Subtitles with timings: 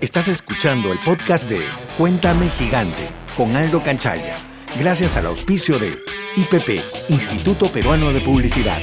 [0.00, 1.60] Estás escuchando el podcast de
[1.96, 4.36] Cuéntame Gigante con Aldo Canchaya,
[4.78, 5.92] gracias al auspicio de
[6.36, 8.80] IPP, Instituto Peruano de Publicidad,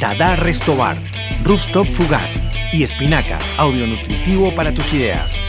[0.00, 0.96] Dada Restobar,
[1.44, 2.40] Rooftop Fugaz
[2.72, 5.42] y Espinaca, audio nutritivo para tus ideas.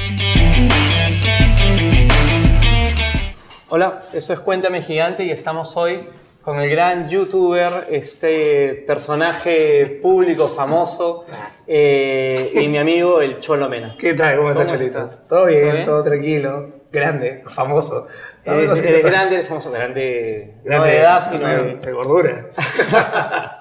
[3.67, 6.07] Hola, esto es Cuéntame Gigante y estamos hoy
[6.41, 11.25] con el gran youtuber, este personaje público famoso
[11.67, 13.95] eh, y mi amigo el Cholo Mena.
[14.00, 14.37] ¿Qué tal?
[14.37, 15.07] ¿Cómo, estás, Cholito?
[15.28, 15.83] ¿Todo bien?
[15.83, 18.07] ¿Todo tranquilo, grande, famoso.
[18.45, 22.45] Eres, eres grande, eres famoso, grande, no de edad, sino de, de gordura.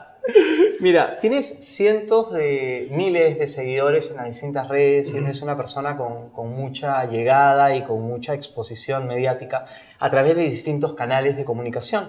[0.81, 5.97] Mira, tienes cientos de miles de seguidores en las distintas redes y eres una persona
[5.97, 9.65] con, con, mucha llegada y con mucha exposición mediática
[9.99, 12.09] a través de distintos canales de comunicación.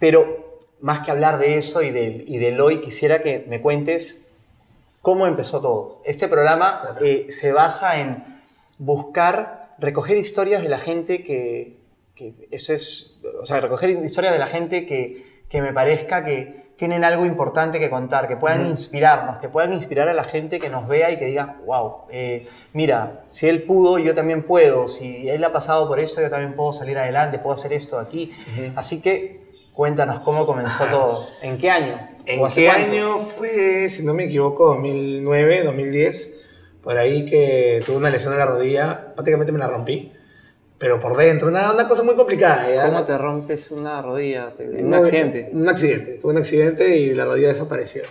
[0.00, 4.32] Pero más que hablar de eso y del, y del hoy, quisiera que me cuentes
[5.02, 6.02] cómo empezó todo.
[6.04, 8.24] Este programa eh, se basa en
[8.78, 11.76] buscar, recoger historias de la gente que,
[12.14, 16.60] que, eso es, o sea, recoger historias de la gente que, que me parezca que
[16.76, 20.70] tienen algo importante que contar, que puedan inspirarnos, que puedan inspirar a la gente que
[20.70, 25.28] nos vea y que diga, wow, eh, mira, si él pudo, yo también puedo, si
[25.28, 28.32] él ha pasado por esto, yo también puedo salir adelante, puedo hacer esto aquí.
[28.76, 29.39] Así que
[29.72, 32.08] cuéntanos cómo comenzó todo, ¿en qué año?
[32.26, 32.92] ¿En qué cuánto?
[32.92, 36.40] año fue, si no me equivoco, 2009, 2010?
[36.82, 40.12] Por ahí que tuve una lesión en la rodilla, prácticamente me la rompí
[40.80, 42.66] pero por dentro, una, una cosa muy complicada.
[42.74, 42.86] ¿ya?
[42.86, 44.54] ¿Cómo te rompes una rodilla?
[44.58, 45.50] ¿Un no, accidente?
[45.52, 48.02] Un accidente, tuve un accidente y la rodilla desapareció.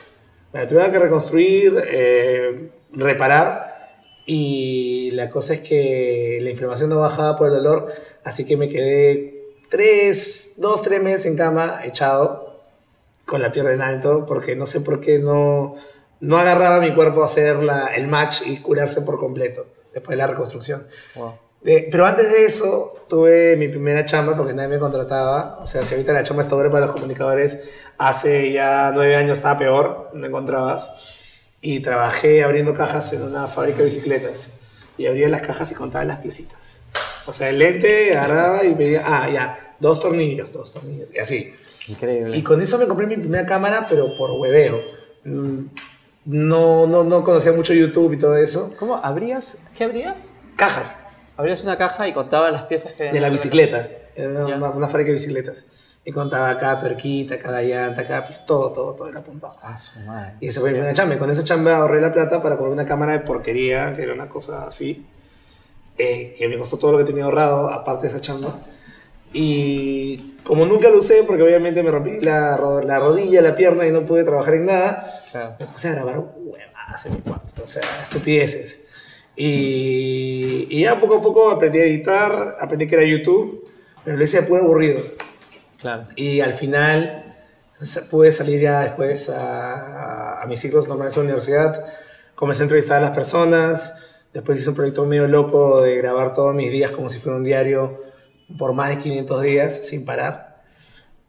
[0.53, 3.75] Me tuve que reconstruir, eh, reparar
[4.27, 7.87] y la cosa es que la inflamación no bajaba por el dolor,
[8.23, 9.38] así que me quedé
[9.69, 12.63] tres, dos, tres meses en cama echado
[13.25, 15.75] con la pierna en alto porque no sé por qué no,
[16.19, 20.17] no agarraba mi cuerpo a hacer la, el match y curarse por completo después de
[20.17, 20.85] la reconstrucción.
[21.15, 21.33] Wow.
[21.61, 25.59] De, pero antes de eso, tuve mi primera chamba porque nadie me contrataba.
[25.61, 27.59] O sea, si ahorita la chamba está dura para los comunicadores,
[27.97, 31.17] hace ya nueve años estaba peor, no encontrabas.
[31.61, 34.51] Y trabajé abriendo cajas en una fábrica de bicicletas.
[34.97, 36.78] Y abría las cajas y contaba las piecitas.
[37.29, 41.53] O sea, el lente agarraba y pedía, ah, ya, dos tornillos, dos tornillos, y así.
[41.87, 42.35] Increíble.
[42.35, 44.81] Y con eso me compré mi primera cámara, pero por hueveo.
[45.23, 48.73] No, no, no conocía mucho YouTube y todo eso.
[48.79, 48.95] ¿Cómo?
[48.97, 49.63] ¿Abrías?
[49.77, 50.31] ¿Qué abrías?
[50.55, 50.97] Cajas.
[51.37, 53.11] Abrías una caja y contaba las piezas que...
[53.11, 53.87] De la bicicleta.
[54.15, 55.67] Era una, una, una, fábrica de bicicletas.
[56.03, 59.55] Y contaba cada tuerquita, cada llanta, cada pis, todo, todo, todo era apuntado.
[59.61, 60.33] Ah, su madre.
[60.39, 61.15] Y esa fue mi primera chamba.
[61.15, 64.13] Y con esa chamba ahorré la plata para comprar una cámara de porquería, que era
[64.13, 65.07] una cosa así.
[66.01, 68.57] Eh, que me costó todo lo que tenía ahorrado, aparte de esa chamba.
[69.33, 73.91] Y como nunca lo usé, porque obviamente me rompí la, la rodilla, la pierna y
[73.91, 75.55] no pude trabajar en nada, Claro.
[75.59, 77.61] me puse a grabar huevadas en mi cuarto.
[77.63, 78.85] O sea, estupideces.
[79.35, 83.69] Y, y, ya poco a poco aprendí a editar, aprendí que era YouTube,
[84.03, 85.01] pero lo hice muy aburrido.
[85.79, 86.07] Claro.
[86.15, 87.37] Y al final
[88.09, 91.85] pude salir ya después a, a mis ciclos normales de la universidad,
[92.35, 96.55] comencé a entrevistar a las personas, después hice un proyecto medio loco de grabar todos
[96.55, 97.99] mis días como si fuera un diario
[98.57, 100.63] por más de 500 días sin parar.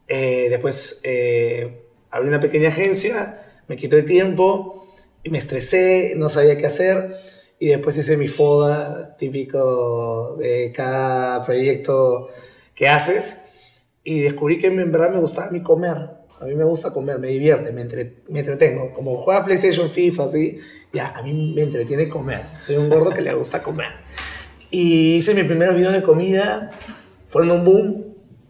[0.09, 4.89] Eh, después eh, abrí una pequeña agencia, me quitó el tiempo
[5.23, 7.17] y me estresé, no sabía qué hacer
[7.59, 12.29] y después hice mi foda típico de cada proyecto
[12.75, 13.43] que haces
[14.03, 16.20] y descubrí que en verdad me gustaba mí comer.
[16.41, 18.93] A mí me gusta comer, me divierte, me, entre, me entretengo.
[18.95, 20.59] Como juega PlayStation, FIFA, así,
[20.91, 22.41] ya, a mí me entretiene comer.
[22.59, 23.89] Soy un gordo que le gusta comer.
[24.71, 26.71] Y hice mis primeros videos de comida,
[27.27, 28.05] fueron un boom,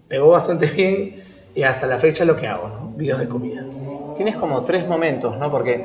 [0.06, 1.22] pegó bastante bien
[1.54, 2.92] y hasta la fecha lo que hago, ¿no?
[2.96, 3.64] Videos de comida.
[4.14, 5.50] Tienes como tres momentos, ¿no?
[5.50, 5.84] Porque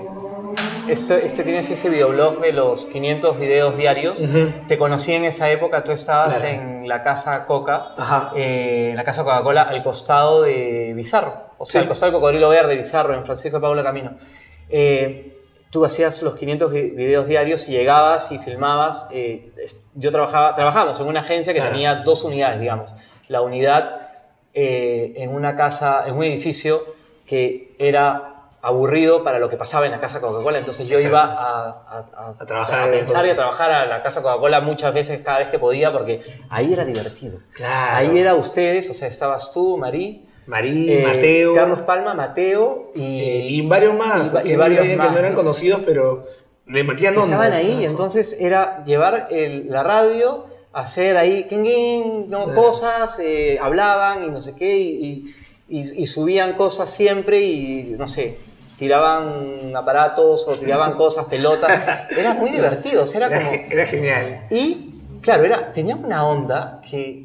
[0.87, 4.21] este, este, tienes ese videoblog de los 500 videos diarios.
[4.21, 4.67] Uh -huh.
[4.67, 6.53] Te conocí en esa época, tú estabas claro.
[6.53, 7.95] en la casa Coca,
[8.35, 11.44] eh, en la casa Coca-Cola, al costado de Bizarro.
[11.57, 11.83] O sea, sí.
[11.83, 14.17] al costado del Cocodrilo Verde, Bizarro, en Francisco de Paula Camino.
[14.69, 15.35] Eh,
[15.69, 19.07] tú hacías los 500 videos diarios y llegabas y filmabas.
[19.11, 19.51] Eh,
[19.93, 21.73] yo trabajaba, trabajábamos en una agencia que claro.
[21.73, 22.93] tenía dos unidades, digamos.
[23.27, 24.09] La unidad
[24.53, 29.91] eh, en una casa, en un edificio que era aburrido para lo que pasaba en
[29.91, 30.57] la casa Coca-Cola.
[30.57, 31.17] Entonces yo Exacto.
[31.17, 34.61] iba a, a, a, a trabajar a pensar y a trabajar a la casa Coca-Cola
[34.61, 37.39] muchas veces, cada vez que podía, porque ahí era divertido.
[37.53, 37.97] Claro.
[37.97, 40.24] Ahí era ustedes, o sea, estabas tú, Marí.
[40.47, 41.55] Marí, eh, Mateo.
[41.55, 44.37] Carlos Palma, Mateo y, eh, y varios más.
[44.43, 46.25] Y, y varios que, más, que no eran conocidos, pero
[46.67, 47.25] le metían onda.
[47.25, 51.47] Estaban ahí, y entonces era llevar el, la radio, hacer ahí
[52.27, 55.35] no, cosas, eh, hablaban y no sé qué, y,
[55.67, 58.37] y, subían cosas siempre y no sé,
[58.77, 62.09] tiraban aparatos o tiraban cosas, pelotas.
[62.11, 63.71] Era muy divertido, o sea, era, Era, como...
[63.71, 64.47] era genial.
[64.49, 67.23] Y, claro, era, tenía una onda que,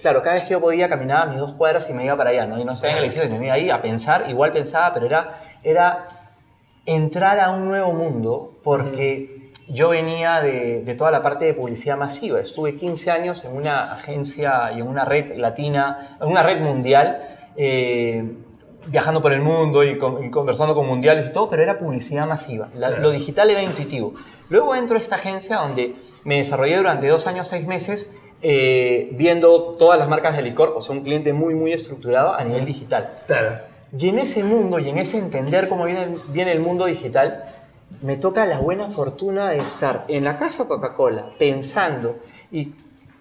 [0.00, 2.46] claro, cada vez que yo podía caminaba mis dos cuadras y me iba para allá,
[2.46, 2.58] ¿no?
[2.58, 5.06] Y no estaba en el edificio, sino me iba ahí a pensar, igual pensaba, pero
[5.06, 6.06] era, era
[6.86, 11.96] entrar a un nuevo mundo porque yo venía de, de toda la parte de publicidad
[11.96, 12.40] masiva.
[12.40, 17.22] Estuve 15 años en una agencia y en una red latina, en una red mundial,
[17.56, 18.32] eh,
[18.86, 22.26] viajando por el mundo y, con- y conversando con mundiales y todo, pero era publicidad
[22.26, 22.68] masiva.
[22.74, 24.14] La- Lo digital era intuitivo.
[24.48, 25.94] Luego entro a esta agencia donde
[26.24, 28.10] me desarrollé durante dos años, seis meses,
[28.42, 32.42] eh, viendo todas las marcas de licor, o sea, un cliente muy, muy estructurado a
[32.44, 33.10] nivel digital.
[33.26, 33.58] Claro.
[33.96, 37.44] Y en ese mundo y en ese entender cómo viene, viene el mundo digital,
[38.02, 42.18] me toca la buena fortuna de estar en la casa Coca-Cola pensando
[42.52, 42.72] y,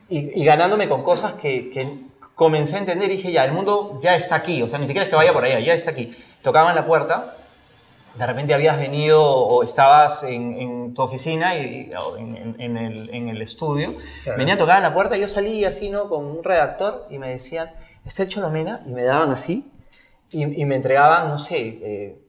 [0.09, 1.87] y- y ganándome con cosas que, que
[2.35, 5.03] comencé a entender y dije, ya, el mundo ya está aquí, o sea, ni siquiera
[5.03, 6.15] es que vaya por allá, ya está aquí.
[6.41, 7.35] Tocaban la puerta,
[8.19, 13.09] de repente habías venido o estabas en, en tu oficina y, o en, en- el,
[13.13, 13.93] en el estudio,
[14.23, 14.37] Claro.
[14.37, 16.09] venía a tocar en la puerta, yo salí así, ¿no?
[16.09, 17.71] Con un redactor y me decían,
[18.05, 18.83] ¿está el Cholomena?
[18.85, 19.71] Y me daban así
[20.31, 22.19] y, y me entregaban, no sé, eh,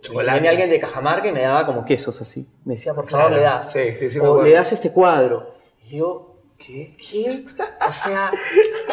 [0.00, 0.34] Chocolates.
[0.34, 2.48] venía alguien de Cajamarca y me daba como quesos así.
[2.64, 3.70] Me decía, por favor, Claro, le das.
[3.70, 5.54] sí, sí, sí o le das este cuadro.
[5.88, 6.96] Y yo, ¿qué?
[6.96, 7.44] ¿Qué?
[7.88, 8.30] O sea,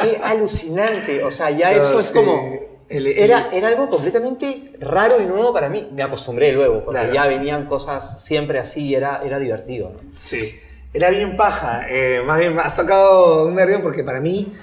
[0.02, 1.24] qué alucinante.
[1.24, 2.69] O sea, ya No, eso es como...
[2.90, 5.88] El- el- era, era algo completamente raro y nuevo para mí.
[5.94, 7.14] Me acostumbré luego, porque Claro.
[7.14, 9.92] ya venían cosas siempre así y era, era divertido.
[9.92, 10.00] ¿no?
[10.16, 10.56] Sí,
[10.94, 11.86] era bien paja.
[11.90, 14.54] eh, más bien, has tocado un nervio porque para mí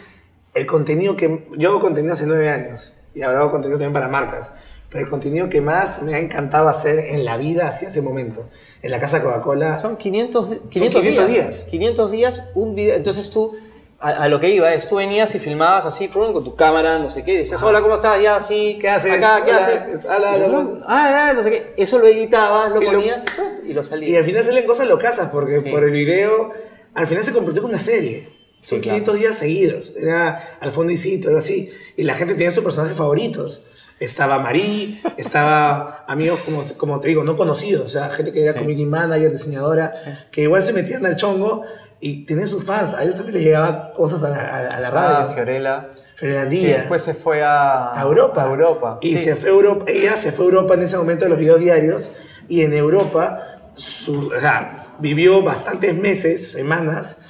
[0.55, 1.47] el contenido que...
[1.57, 4.53] Yo hago contenido hace nueve años y ahora hago contenido también para marcas.
[4.91, 8.49] Pero el contenido que más me ha encantado hacer en la vida hacia ese momento,
[8.83, 11.29] en la casa Coca-Cola, Son 500, di- 500, 500 días.
[11.29, 11.67] días.
[11.71, 12.95] 500 días, un video.
[12.95, 13.57] Entonces tú,
[13.99, 17.09] a, a lo que iba es, tú venías y filmabas así, con tu cámara, no
[17.09, 18.21] sé qué, decías, hola, ¿cómo estás?
[18.21, 19.13] Ya, así, ¿Qué haces?
[19.13, 20.05] Acá, ¿qué Hola, haces?
[20.05, 20.85] hola, Y hola, yo, hola.
[20.87, 21.75] ah, no sé qué.
[21.77, 24.11] Eso lo editabas, lo Y lo- ponías y, pum, y lo salías.
[24.11, 25.71] Y al final salen cosas locas porque Sí.
[25.71, 26.51] por el video,
[26.95, 28.29] al final se convirtió en una serie.
[28.61, 28.97] Son Sí, claro.
[29.05, 29.97] 500 días seguidos.
[29.97, 30.93] Era al fondo
[31.29, 31.71] algo así.
[31.97, 33.63] Y la gente tenía sus personajes favoritos.
[33.99, 37.87] Estaba Marí, estaba amigos, como, como te digo, no conocidos.
[37.87, 38.59] O sea, gente que era Sí.
[38.59, 39.93] community manager, diseñadora,
[40.31, 41.63] que igual se metían al chongo
[41.99, 42.93] y tenían sus fans.
[42.95, 45.35] A ellos también les llegaban cosas a la, a- a la Ah, radio.
[45.35, 45.89] Fiorella.
[45.91, 46.77] Que Fernandilla.
[46.79, 48.43] después se fue a, a Europa.
[48.45, 48.99] a Europa.
[49.03, 49.25] Y sí.
[49.25, 51.61] se fue a Europa, ella se fue a Europa en ese momento de los videos
[51.61, 52.11] diarios
[52.49, 53.43] y en Europa
[53.77, 57.27] su- o sea, vivió bastantes meses, semanas,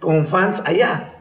[0.00, 1.14] con fans allá.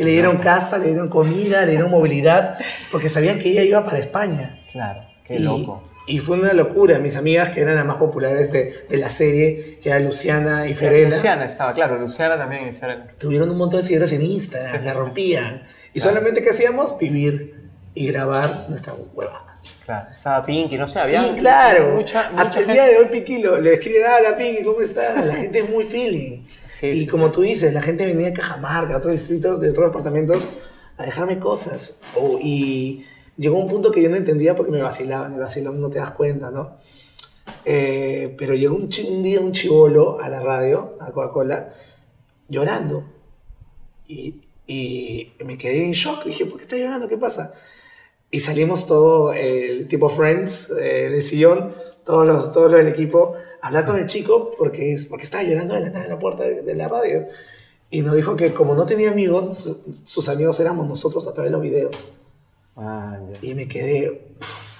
[0.00, 2.56] Que le dieron casa, le dieron comida, le dieron movilidad,
[2.90, 4.58] porque sabían que ella iba para España.
[4.72, 5.82] Claro, qué y, loco.
[6.06, 6.98] Y fue una locura.
[7.00, 10.72] Mis amigas, que eran las más populares de, de la serie, que eran Luciana y
[10.72, 13.08] Fiorella, Luciana estaba, claro, Luciana también y Fiorella.
[13.18, 15.64] tuvieron un montón de seguidores en Instagram, la rompían.
[15.92, 19.49] Y solamente que hacíamos vivir y grabar nuestra hueva.
[19.90, 21.96] Claro, estaba Pinky, no sé, había Sí, claro.
[21.96, 22.72] mucha, mucha Hasta el gente.
[22.74, 25.24] día de hoy, Pinky lo- le escribe, hola Pinky, ¿cómo estás?
[25.26, 26.44] La gente es muy feeling.
[26.64, 27.32] Sí, y sí, como sí.
[27.32, 30.48] tú dices, la gente venía de Cajamarca, otros distritos, de otros departamentos,
[30.96, 32.02] a dejarme cosas.
[32.14, 33.04] Oh, y
[33.36, 36.12] llegó un punto que yo no entendía porque me vacilaban, el vacilón no te das
[36.12, 36.76] cuenta, ¿no?
[37.64, 41.74] Eh, pero llegó un, un día un chivolo a la radio, a Coca-Cola,
[42.48, 43.04] llorando.
[44.06, 44.36] Y,
[44.68, 46.24] y me quedé en shock.
[46.26, 47.08] Dije, ¿por qué está llorando?
[47.08, 47.52] ¿Qué pasa?
[48.30, 51.70] Y salimos todo el tipo Friends eh, en el sillón,
[52.04, 55.42] todos los, todos los del equipo, a hablar con el chico porque, es, porque estaba
[55.42, 57.26] llorando de la en la puerta de, de la radio.
[57.90, 61.50] Y nos dijo que como no tenía amigos, su- sus amigos éramos nosotros a través
[61.50, 62.12] de los videos.
[62.76, 63.48] Ah, ya.
[63.48, 64.34] Y me quedé...
[64.38, 64.70] pff.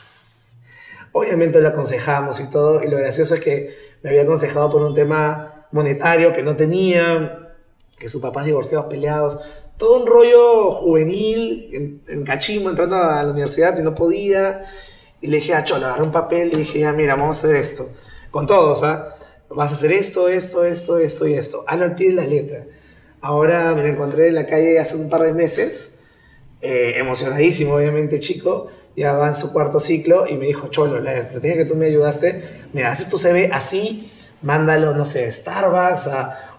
[1.13, 4.95] Obviamente lo aconsejamos y todo, y lo gracioso es que me había aconsejado por un
[4.95, 7.57] tema monetario que no tenía,
[7.99, 9.41] que sus papás divorciados, peleados,
[9.81, 14.63] todo un rollo juvenil, en, en cachimbo, entrando a la universidad y no podía.
[15.23, 17.57] Y le dije a Cholo, agarré un papel y dije, ya mira, vamos a hacer
[17.57, 17.89] esto.
[18.31, 19.17] Con todos, ¿ah?
[19.49, 21.65] Vas a hacer esto, esto, esto, esto y esto.
[21.67, 22.67] Hazlo al pie de la letra.
[23.23, 26.01] Ahora me lo encontré en la calle hace un par de meses
[26.61, 28.69] eh, emocionadísimo, obviamente, chico.
[28.97, 31.87] Ya va en su cuarto ciclo y me dijo, Cholo, la estrategia que tú me
[31.87, 32.45] ayudaste,
[32.75, 36.11] mira, haces tu CV así, mándalo, no sé, a Starbucks,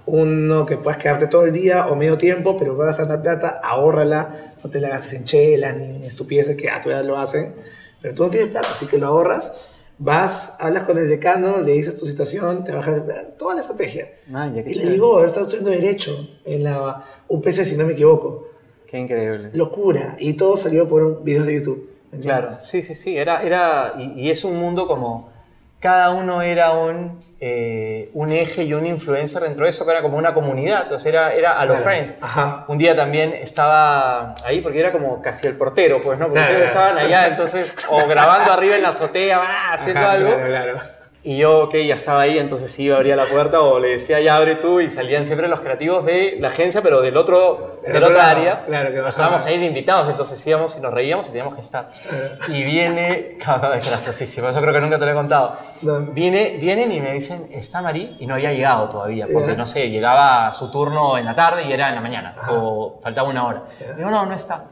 [0.06, 3.62] uno que puedas quedarte todo el día o medio tiempo, pero vas a ganar plata,
[3.64, 7.54] ahórrala, no te la gastes en chela ni en estupideces que ah, todavía lo hacen,
[8.02, 9.54] pero tú no tienes plata, así que lo ahorras,
[10.00, 13.04] vas, hablas con el decano, le dices tu situación, te baja el-
[13.38, 14.10] toda la estrategia.
[14.34, 17.94] Ah, ya, qué y le digo, está estudiando Derecho en la UPC, si no me
[17.94, 18.48] equivoco
[18.88, 19.52] Qué increíble.
[19.54, 20.18] locura.
[20.20, 21.90] Y todo salió por un video de YouTube.
[22.12, 22.42] ¿entiendes?
[22.42, 23.16] Claro, sí, sí, sí.
[23.18, 25.31] Era, era, y, y es un mundo como
[25.82, 30.02] cada uno era un, eh, un eje y un influencer dentro de eso, que era
[30.02, 32.16] como una comunidad, entonces era, era a los Claro, friends.
[32.22, 32.66] ajá.
[32.68, 36.28] Un día también estaba ahí, porque era como casi el portero, pues, ¿no?
[36.28, 36.88] Porque Claro, ustedes claro.
[36.90, 39.74] estaban allá, entonces, o grabando arriba en la azotea, ¡ah!
[39.74, 40.30] haciendo Ajá, algo.
[41.24, 44.38] Y yo, ok, ya estaba ahí, entonces sí, abría la puerta o le decía, ya
[44.38, 48.32] abre tú, y salían siempre los creativos de la agencia, pero del otro, Del otra
[48.32, 48.66] área.
[48.66, 49.08] claro, que.
[49.08, 51.92] Estábamos ahí de invitados, entonces íbamos y nos reíamos y teníamos que estar.
[52.48, 55.56] Y viene, cabrón, es graciosísimo, eso creo que nunca te lo he contado.
[55.84, 56.00] No.
[56.08, 59.92] Viene, vienen y me dicen, está Marí, y no había llegado todavía, porque no sé,
[59.92, 62.54] llegaba su turno en la tarde y era en la mañana, Ajá.
[62.54, 63.62] o faltaba una hora.
[63.96, 64.66] Digo, no, no está.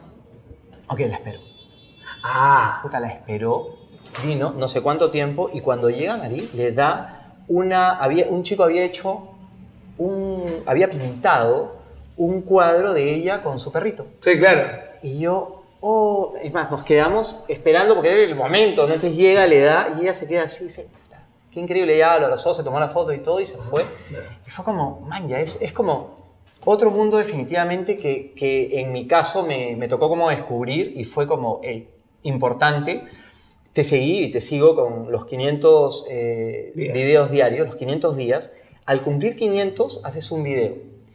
[0.88, 1.38] Ok, la espero.
[2.24, 3.79] Ah, Puta, la esperó,
[4.24, 7.90] vino, no sé cuánto tiempo, y cuando llega Marí, le da una.
[7.98, 9.28] Había, un chico había hecho
[9.98, 10.44] un.
[10.66, 11.76] había pintado
[12.16, 14.06] un cuadro de ella con su perrito.
[14.20, 14.62] sí, claro.
[15.02, 18.92] Y yo, oh, es más, nos quedamos esperando porque era el momento, ¿no?
[18.92, 22.26] Entonces llega, le da, y ella se queda así, dice, "Puta, qué increíble, ya lo
[22.26, 23.84] abrazó, se tomó la foto y todo, y se fue.
[24.46, 26.18] Y fue como, man, ya es, es como
[26.66, 31.26] otro mundo definitivamente que, que en mi caso me, me tocó como descubrir y fue
[31.26, 31.88] como eh,
[32.24, 33.04] importante.
[33.72, 38.54] Te seguí y te sigo con los 500 eh, videos diarios, los 500 días.
[38.84, 40.74] Al cumplir 500 haces un video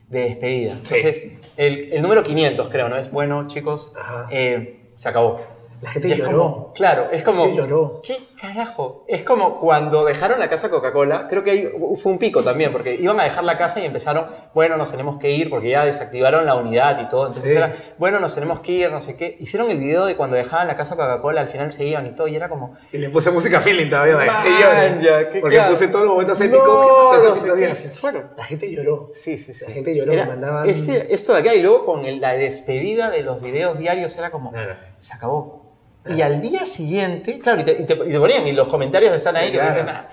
[0.10, 0.72] de despedida.
[0.84, 0.96] Sí.
[0.96, 2.98] Entonces, el, el número 500 creo, ¿no?
[2.98, 3.92] Es bueno, chicos,
[4.32, 5.42] eh, se acabó.
[5.82, 6.32] La gente Y lloró.
[6.32, 7.44] como- claro, es como.
[7.46, 8.02] gente lloró.
[8.02, 9.06] ¿Qué carajo?
[9.08, 11.70] Es como cuando dejaron la casa Coca-Cola, creo que ahí
[12.02, 15.18] fue un pico también, porque iban a dejar la casa y empezaron, bueno, nos tenemos
[15.20, 17.28] que ir porque ya desactivaron la unidad y todo.
[17.28, 17.58] Entonces Sí.
[17.58, 19.38] era, bueno, nos tenemos que ir, no sé qué.
[19.40, 22.28] Hicieron el video de cuando dejaban la casa Coca-Cola, al final se iban y todo,
[22.28, 22.76] y era como.
[22.92, 24.16] Y le puse música feeling todavía.
[24.18, 24.98] Man, llore.
[25.02, 25.72] ya, qué Porque claro.
[25.72, 27.54] puse todos los momentos épicos No, que pasé esos no sé 500
[28.02, 28.28] qué, días.
[28.38, 29.12] La gente lloró.
[29.14, 29.66] Sí, sí, sí.
[29.68, 30.70] La gente lloró, Era- me mandaban.
[30.70, 34.32] este- esto de acá y luego con el- la despedida de los videos diarios era
[34.32, 34.52] como,
[34.98, 35.75] se acabó.
[36.08, 39.16] Y al día siguiente, claro, y te, y te- y te ponían, y los comentarios
[39.16, 39.70] están Sí, ahí que te claro.
[39.74, 40.10] dicen nada.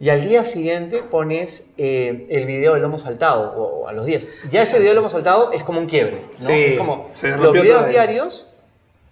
[0.00, 4.06] Y al día siguiente pones eh, el video del lomo saltado, o, o a los
[4.06, 4.26] días.
[4.50, 6.46] Ya ese video del lomo saltado es como un quiebre, ¿no?
[6.48, 8.48] Sí, es como se los videos diarios,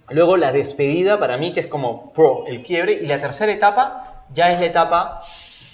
[0.09, 4.25] luego la despedida para mí que es como pro, el quiebre, y la tercera etapa
[4.35, 5.21] ya es la etapa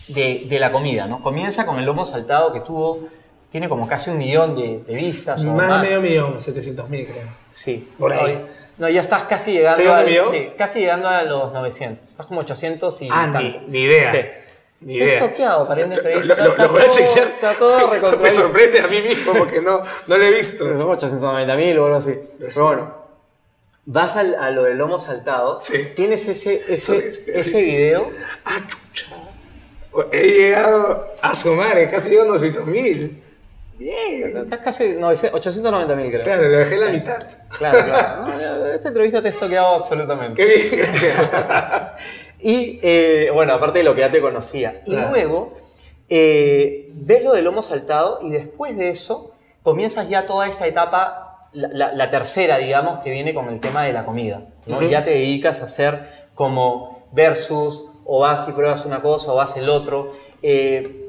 [0.08, 1.22] de, de la comida, ¿no?
[1.22, 3.08] Comienza con el lomo saltado que tuvo,
[3.50, 5.82] tiene como casi un millón de, de vistas o Más más.
[5.82, 7.22] de medio millón, 700 mil creo.
[7.50, 7.88] Sí.
[7.98, 8.34] Por ahí.
[8.34, 8.38] Hoy-
[8.78, 12.08] No, ya estás casi llegando, ¿Estás a, llegando a sí, casi llegando a los 900.
[12.08, 13.60] Estás como 800 y Ah, ni, tanto.
[13.68, 14.12] ni idea.
[14.12, 14.18] Sí.
[14.80, 15.14] Ni idea.
[15.14, 16.14] Es toqueado, aparentemente.
[16.14, 17.26] Lo, Está- lo- lo- está lo voy a todo- chequear.
[17.28, 20.64] Está todo Me sorprende a mí mismo porque no, no lo he visto.
[20.64, 22.14] Son 890 mil o algo así.
[22.38, 22.94] Pero bueno,
[23.86, 25.58] vas al- a lo del lomo saltado.
[25.60, 25.88] Sí.
[25.96, 28.10] Tienes ese, ese, ese video.
[28.44, 29.16] Ah, chucha.
[30.12, 33.24] He llegado a sumar, casi llegado a 200 mil.
[33.78, 34.36] Bien.
[34.36, 34.96] Estás casi.
[34.98, 36.24] No, ese 890 mil creo.
[36.24, 37.22] Claro, lo dejé en la mitad.
[37.58, 38.26] Claro, claro.
[38.26, 40.44] No, esta entrevista te he toqueado absolutamente.
[40.44, 41.14] Qué bien, gracias.
[42.40, 44.82] Y eh, bueno, aparte de lo que ya te conocía.
[44.86, 45.10] Y Claro.
[45.10, 45.54] luego
[46.08, 49.32] eh, ves lo del lomo saltado y después de eso
[49.64, 53.82] comienzas ya toda esta etapa, la, la- la tercera, digamos, que viene con el tema
[53.84, 54.42] de la comida.
[54.66, 54.80] ¿no?
[54.82, 59.56] Ya te dedicas a hacer como versus, o vas y pruebas una cosa, o vas
[59.56, 60.12] el otro.
[60.40, 61.07] Eh,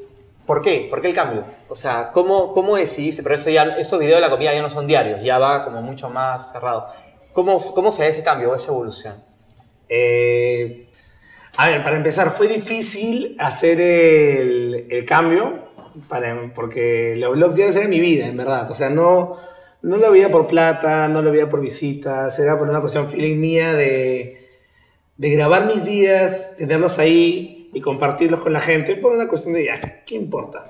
[0.49, 0.87] ¿Por qué?
[0.89, 1.45] ¿Por qué el cambio?
[1.67, 3.21] O sea, ¿cómo, cómo decidiste?
[3.21, 5.83] Pero eso ya, estos videos de la comida ya no son diarios, ya va como
[5.83, 6.87] mucho más cerrado.
[7.33, 9.23] ¿Cómo, cómo se da ese cambio o esa evolución?
[9.87, 10.89] Eh,
[11.55, 15.69] a ver, para empezar, fue difícil hacer el, el cambio,
[16.07, 18.71] para, porque los blogs ya era mi vida, en verdad.
[18.71, 19.37] O sea, no,
[19.83, 23.37] no lo veía por plata, no lo veía por visitas, era por una cuestión feeling
[23.37, 24.49] mía de,
[25.15, 29.65] de grabar mis días, tenerlos ahí y compartirlos con la gente, por una cuestión de,
[29.65, 30.67] ya, ¿qué importa?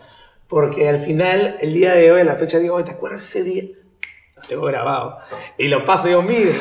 [0.48, 3.63] Porque al final, el día de hoy, la fecha, digo, "Oye, ¿te acuerdas ese día?
[4.36, 5.18] Lo tengo grabado.
[5.58, 6.53] Y lo paso, yo, mire,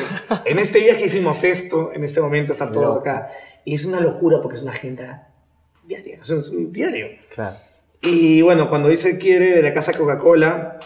[0.45, 3.29] en este viaje hicimos esto, en este momento está todo acá.
[3.65, 5.33] Y es una locura porque es una agenda
[5.85, 7.07] diaria, es un diario.
[7.33, 7.57] Claro.
[8.01, 10.79] Y bueno, cuando hice el quiebre de la casa Coca-Cola,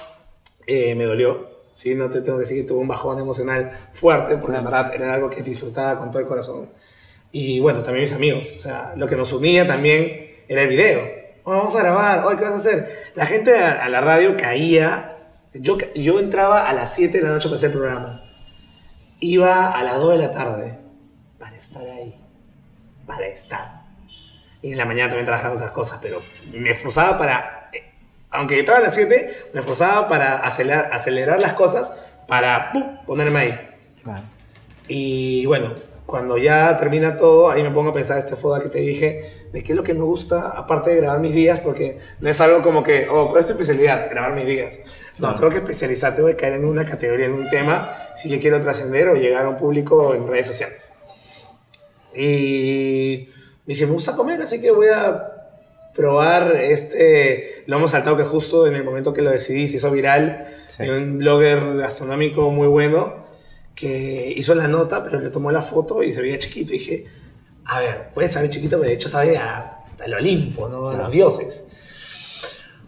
[0.65, 1.51] eh, me dolió.
[1.75, 4.93] Sí, no te tengo que decir que tuve un bajón emocional fuerte, porque en verdad
[4.93, 6.69] era algo que disfrutaba con todo el corazón.
[7.35, 8.53] Y bueno, también mis amigos.
[8.55, 11.01] O sea, lo que nos unía también era el video.
[11.43, 12.87] Oh, vamos a grabar, hoy ¿qué vas a hacer?
[13.15, 15.17] La gente a, a la radio caía.
[15.55, 18.23] Yo, yo entraba a las 7 de la noche para hacer el programa.
[19.19, 20.77] Iba a las 2 de la tarde
[21.39, 22.15] para estar ahí.
[23.07, 23.81] Para estar.
[24.61, 26.21] Y en la mañana también trabajaba otras cosas, pero
[26.51, 27.83] me esforzaba para, eh,
[28.29, 32.99] aunque estaba a las 7, me esforzaba para acelerar, acelerar las cosas para ¡pum!
[33.07, 33.69] ponerme ahí.
[34.03, 34.21] Claro.
[34.87, 35.73] Y bueno,
[36.05, 39.63] cuando ya termina todo, ahí me pongo a pensar este foda que te dije, de
[39.63, 42.62] qué es lo que me gusta, aparte de grabar mis días, porque no es algo
[42.62, 44.10] como que, oh, ¿cuál es tu especialidad?
[44.10, 44.81] Grabar mis días.
[45.19, 48.39] No, tengo que especializar, tengo que caer en una categoría, en un tema, si yo
[48.39, 50.91] quiero trascender o llegar a un público en redes sociales.
[52.13, 53.29] Y
[53.65, 55.29] dije, me gusta comer, así que voy a
[55.95, 59.91] probar este, lo hemos saltado que justo en el momento que lo decidí se hizo
[59.91, 60.48] viral,
[60.79, 63.22] de un blogger gastronómico muy bueno
[63.75, 66.73] que hizo la nota, pero le tomó la foto y se veía chiquito.
[66.73, 67.05] Y dije,
[67.65, 70.89] a ver, puede saber chiquito, pero de hecho sabe a, al Olimpo, ¿no?
[70.89, 71.67] A los dioses.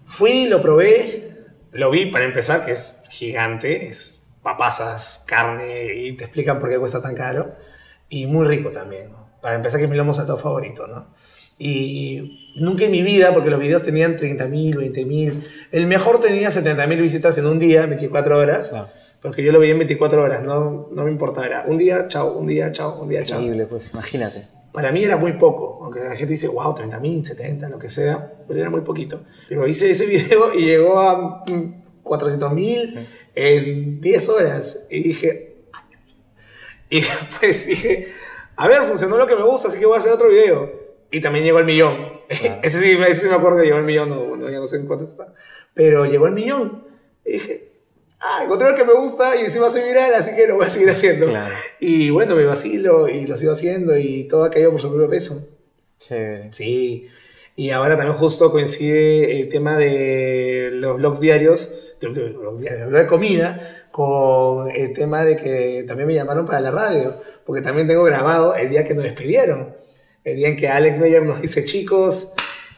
[0.06, 6.26] Fui, lo probé, lo vi para empezar, que es gigante, es papasas, carne, y te
[6.26, 7.56] explican por qué cuesta tan caro.
[8.10, 9.10] Y muy rico también,
[9.42, 11.08] Para empezar, que es mi lomo saltado favorito, ¿no?
[11.58, 15.44] Y nunca en mi vida, porque los videos tenían 30.000, 20.000.
[15.72, 18.74] El mejor tenía 70.000 visitas en un día, 24 horas.
[19.26, 21.64] Porque yo lo veía en 24 horas, no, no me importaba.
[21.66, 23.42] un día, chao, un día, chao, un día, chao.
[23.42, 24.48] Increíble, pues imagínate.
[24.72, 28.34] Para mí era muy poco, aunque la gente dice, wow, 30.000, 70, lo que sea,
[28.48, 29.24] pero era muy poquito.
[29.50, 33.00] Pero hice ese video y llegó a 400.000 mm,
[33.34, 34.88] en 10 horas.
[34.92, 35.56] Y dije,
[36.92, 38.08] y después dije,
[38.56, 40.72] a ver, funcionó lo que me gusta, así que voy a hacer otro video.
[41.10, 41.98] Y también llegó el millón.
[42.30, 44.86] ese, sí, ese, sí, me acuerdo que llegó el millón, no, ya no sé en
[44.86, 45.34] cuánto está.
[45.74, 46.86] Pero llegó el millón.
[47.26, 47.65] Y dije,
[48.26, 50.70] ah, encontré lo que me gusta y encima soy viral, así que lo voy a
[50.70, 51.28] seguir haciendo.
[51.80, 55.10] Y bueno, me vacilo y lo sigo haciendo y todo ha caído por su propio
[55.10, 55.36] peso.
[56.00, 56.52] Chévere.
[56.52, 57.08] Sí.
[57.56, 63.08] Y ahora también justo coincide el tema de los blogs diarios, de, los diarios, de
[63.08, 67.16] comida, con el tema de que también me llamaron para la radio,
[67.46, 69.74] porque también tengo grabado el día que nos despidieron,
[70.26, 72.34] el día en que Alex Meyer nos dice, chicos,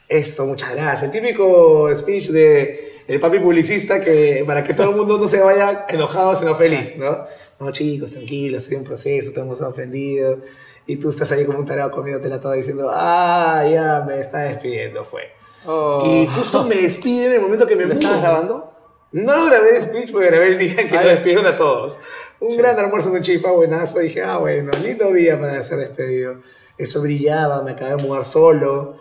[0.08, 1.04] esto, muchas gracias.
[1.04, 5.42] El típico speech de el papi publicista que para que todo el mundo no se
[5.42, 7.26] vaya enojado, sino feliz, ¿no?
[7.60, 10.40] No, chicos, tranquilos, soy un proceso, te hemos ofendido.
[10.86, 15.04] Y tú estás ahí como un tarado comiéndotela toda diciendo, ah, ya me está despidiendo,
[15.04, 15.24] fue.
[15.66, 16.04] Oh.
[16.06, 18.74] Y justo me despide en el momento que me ¿Lo estabas grabando?
[19.12, 22.00] No lo grabé el speech, porque grabé el día en que nos despidieron a todos.
[22.40, 24.00] Un gran almuerzo en un chifa buenazo.
[24.00, 26.42] Dije, ah, bueno, lindo día para ser despedido.
[26.78, 28.98] Eso brillaba, me acabé de mudar solo.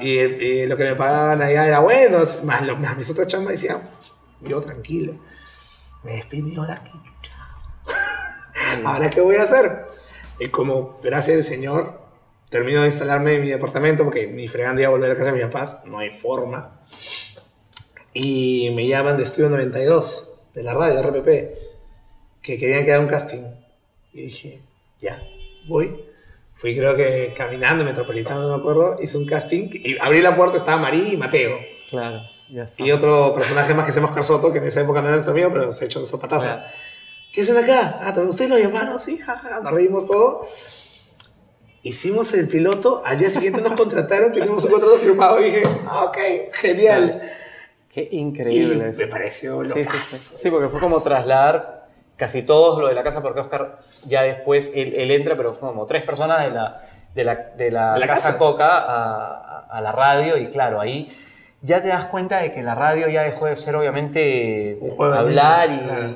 [0.00, 3.82] Y, lo que me pagaban allá era bueno, más, lo, más mis otras chambas decían,
[4.40, 5.16] yo tranquilo,
[6.02, 6.90] me despidí ahora que
[8.84, 9.86] ahora qué voy a hacer.
[10.38, 12.00] Y como gracias al Señor
[12.50, 15.38] termino de instalarme en mi departamento porque mi fregando iba a volver a casa de
[15.38, 16.80] mi papás, no hay forma.
[18.12, 23.02] Y me llaman de Estudio 92, de la radio, de RPP, que querían que haga
[23.02, 23.42] un casting.
[24.12, 24.60] Y dije,
[25.00, 25.20] ya,
[25.66, 26.03] voy.
[26.54, 30.56] Fui creo que caminando, metropolitano, no me acuerdo, hice un casting y abrí la puerta,
[30.56, 31.58] estaba Marí y Mateo.
[31.90, 32.82] Claro, ya está.
[32.82, 35.16] Y otro personaje más que se llama Oscar Soto, que en esa época no era
[35.16, 36.64] nuestro amigo, pero se echó de su pataza.
[37.32, 37.98] ¿Qué hacen acá?
[38.00, 39.00] Ah, ¿ustedes lo llamaron?
[39.00, 40.46] Sí, jaja, nos reímos todo.
[41.82, 46.04] Hicimos el piloto, al día siguiente nos contrataron, teníamos un contrato firmado y dije, ah,
[46.04, 46.18] ok,
[46.52, 47.20] genial.
[47.92, 48.92] Qué increíble.
[48.94, 51.83] Y me pareció lo sí, sí, sí, sí, porque fue como trasladar
[52.16, 55.86] casi todos lo de la casa, porque Oscar ya después, él, entra, pero fue como
[55.86, 56.80] tres personas de la,
[57.14, 61.12] de la, de la, casa, Coca a, a, la radio y claro, ahí
[61.62, 65.68] ya te das cuenta de que la radio ya dejó de ser obviamente hablar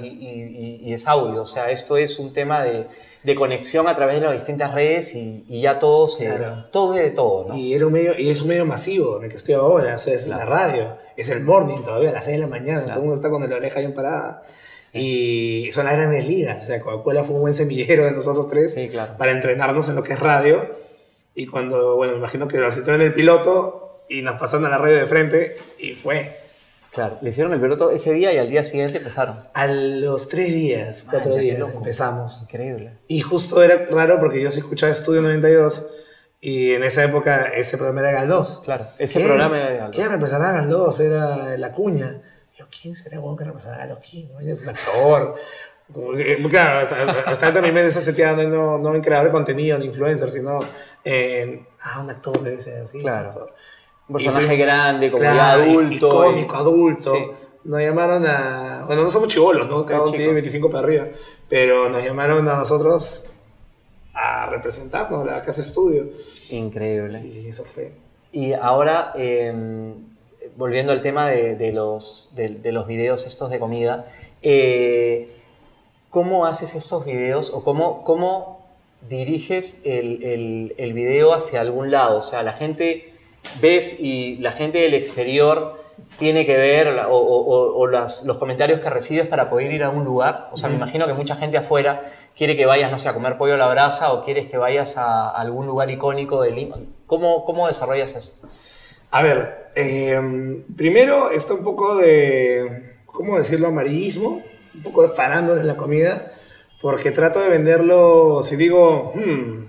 [0.02, 2.86] y, y, es audio, o sea, esto es un tema de,
[3.22, 6.30] de conexión a través de las distintas redes y, ya todo se
[6.70, 7.56] todo es de todo, ¿no?
[7.56, 9.98] Y, era un medio, y es un medio masivo en el que estoy ahora, o
[9.98, 12.94] sea, es la radio, es el morning todavía, a las 6 de la mañana, todo
[12.94, 14.42] el mundo está con la oreja bien parada.
[14.92, 16.62] Y son las grandes ligas.
[16.62, 18.78] O sea, Coca-Cola fue un buen semillero de nosotros tres
[19.16, 20.70] para entrenarnos en lo que es radio.
[21.34, 24.70] Y cuando, bueno, me imagino que lo situaron en el piloto y nos pasaron a
[24.70, 26.36] la radio de frente y fue.
[26.92, 29.44] Claro, le hicieron el piloto ese día y al día siguiente empezaron.
[29.52, 32.40] A los tres días, cuatro días empezamos.
[32.42, 32.98] Increíble.
[33.06, 35.86] Y justo era raro porque yo sí escuchaba Estudio 92
[36.40, 38.62] y en esa época ese programa era Galdós.
[38.64, 39.96] Claro, ese programa era Galdós.
[39.96, 41.00] ¿Qué representaba Galdós?
[41.00, 42.22] Era La Cuña.
[42.70, 44.26] ¿Quién será bueno que representará a los King?
[44.40, 45.34] Es un actor.
[46.50, 50.60] Claro, hasta, hasta mente está seteada no, no en creador de contenido, en influencer, sino
[51.02, 51.66] en.
[51.80, 53.00] Ah, un actor debe ser así.
[53.00, 53.48] Claro.
[54.06, 56.08] Un, personaje grande, como ya adulto.
[56.08, 57.34] Icónico, adulto.
[57.64, 58.84] Nos llamaron a.
[58.86, 59.86] Bueno, no somos chivolos, ¿no?
[59.86, 61.06] Cada uno tiene 25 para arriba.
[61.48, 63.26] Pero nos llamaron a nosotros
[64.12, 66.10] a representarnos, la casa estudio.
[66.50, 67.20] Increíble.
[67.20, 67.92] Y eso fue.
[68.32, 69.12] Y ahora.
[69.16, 69.94] Eh,
[70.56, 74.06] volviendo al tema de, los, de, los videos estos de comida,
[74.42, 75.36] eh,
[76.10, 78.66] ¿cómo haces estos videos o cómo, cómo
[79.08, 82.18] diriges el, el, video hacia algún lado?
[82.18, 83.14] O sea, la gente
[83.60, 85.78] ves y la gente del exterior
[86.16, 90.48] tiene que ver o, los comentarios que recibes para poder ir a un lugar.
[90.52, 93.36] O sea, me imagino que mucha gente afuera quiere que vayas, no sé, a comer
[93.36, 96.76] pollo a la brasa o quieres que vayas a algún lugar icónico de Lima.
[97.06, 98.46] ¿Cómo, cómo desarrollas eso?
[99.10, 103.68] A ver, em, primero está un poco de, ¿cómo decirlo?
[103.68, 104.42] Amarillismo,
[104.74, 106.32] un poco de farándula en la comida,
[106.80, 109.66] porque trato de venderlo, si digo, hmm,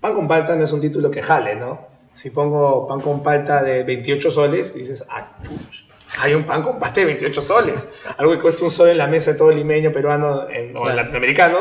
[0.00, 1.86] Pan con palta no es un título que jale, ¿no?
[2.14, 5.36] Si pongo pan con palta de 28 soles, dices, ah,
[6.20, 7.86] hay un pan con palta de 28 soles.
[8.16, 10.96] Algo que cuesta un sol en la mesa de todo limeño, peruano en- o Claro.
[10.96, 11.58] latinoamericano,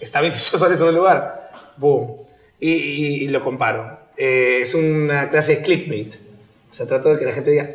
[0.00, 1.50] está 28 soles en un lugar.
[1.78, 2.26] Boom.
[2.60, 3.98] Y, y- y lo comparo.
[4.18, 6.14] Eh, es una clase de clickbait.
[6.70, 7.70] O sea, trato de que la gente diga,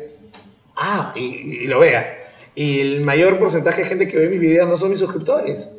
[0.76, 2.18] ah, y, lo vea.
[2.54, 5.70] Y el mayor porcentaje de gente que ve mis videos no son mis suscriptores.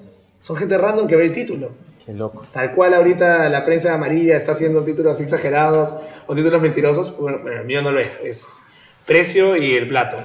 [0.42, 1.72] Son gente random que ve el título.
[2.06, 2.46] Qué loco.
[2.52, 5.96] Tal cual ahorita la prensa amarilla está haciendo títulos exagerados
[6.28, 8.20] o títulos mentirosos, bueno, bueno, el mío no lo es.
[8.24, 8.60] Es
[9.06, 10.18] precio y el plato.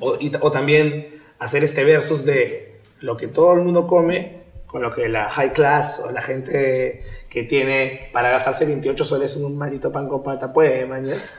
[0.00, 4.41] O, y- o también hacer este versus de lo que todo el mundo come
[4.72, 9.36] con lo que la high class o la gente que tiene para gastarse 28 soles
[9.36, 11.30] en un maldito pan con palta puede, mañas.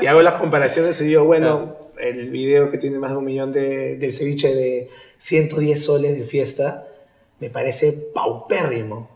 [0.00, 3.52] Y hago las comparaciones y digo, bueno, el video que tiene más de un millón
[3.52, 4.88] de, del ceviche de
[5.18, 6.86] 110 soles del fiesta
[7.40, 9.10] me parece paupérrimo.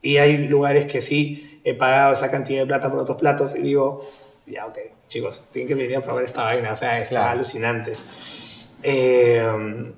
[0.00, 3.62] Y hay lugares que sí he pagado esa cantidad de plata por otros platos y
[3.62, 4.08] digo,
[4.46, 7.30] ya, ok, chicos, tienen que venir a probar esta vaina, o sea, está Claro.
[7.30, 7.94] alucinante.
[8.84, 9.92] Eh,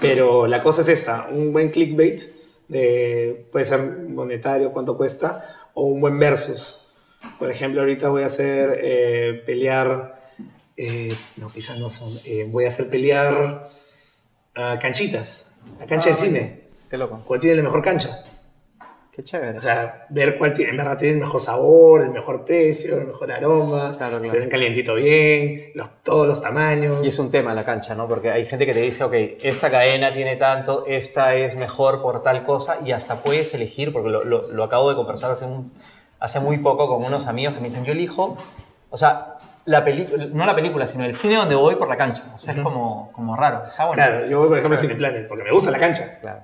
[0.00, 2.20] pero la cosa es esta, un buen clickbait,
[2.68, 6.82] de, puede ser monetario, cuánto cuesta, o un buen versus.
[7.38, 10.30] Por ejemplo, ahorita voy a hacer eh, pelear,
[10.76, 13.66] eh, no, quizás no son, eh, voy a hacer pelear
[14.80, 15.48] canchitas,
[15.78, 17.20] la cancha Ah, del cine, Qué loco.
[17.26, 18.24] cuál tiene la mejor cancha.
[19.16, 19.56] Qué chévere.
[19.56, 23.06] O sea, ver cuál tiene, en verdad tiene el mejor sabor, el mejor precio, el
[23.06, 24.24] mejor aroma, Claro, claro.
[24.26, 27.02] se ven calientito bien, los- todos los tamaños.
[27.02, 28.06] Y es un tema la cancha, ¿no?
[28.06, 32.22] Porque hay gente que te dice, ok, esta cadena tiene tanto, esta es mejor por
[32.22, 35.72] tal cosa, y hasta puedes elegir, porque lo, lo- lo acabo de conversar hace, un-
[36.20, 38.36] hace muy poco con unos amigos que me dicen, yo elijo,
[38.90, 42.22] o sea, la película, no la película, sino el cine donde voy por la cancha.
[42.34, 43.64] O sea, es como, como raro.
[43.66, 43.94] Está bueno.
[44.02, 46.18] Claro, yo voy, por ejemplo, a Cineplanet, porque me gusta la cancha.
[46.20, 46.40] Claro.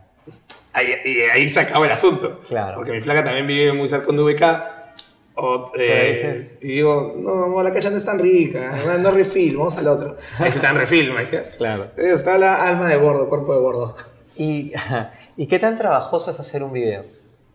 [0.72, 2.40] Ahí, y ahí se acaba el asunto.
[2.48, 2.76] Claro.
[2.76, 4.42] Porque mi flaca también vive muy cerca de VK.
[5.34, 9.78] O, eh, y digo, no, la cancha no es tan rica, no, no refill, vamos
[9.78, 10.16] al otro.
[10.38, 11.54] Ahí sí está en refill, ¿me entiendes?
[11.56, 11.86] Claro.
[11.96, 13.96] Está la alma de gordo, cuerpo de gordo.
[14.36, 14.72] ¿Y,
[15.38, 17.04] ¿Y qué tan trabajoso es hacer un video?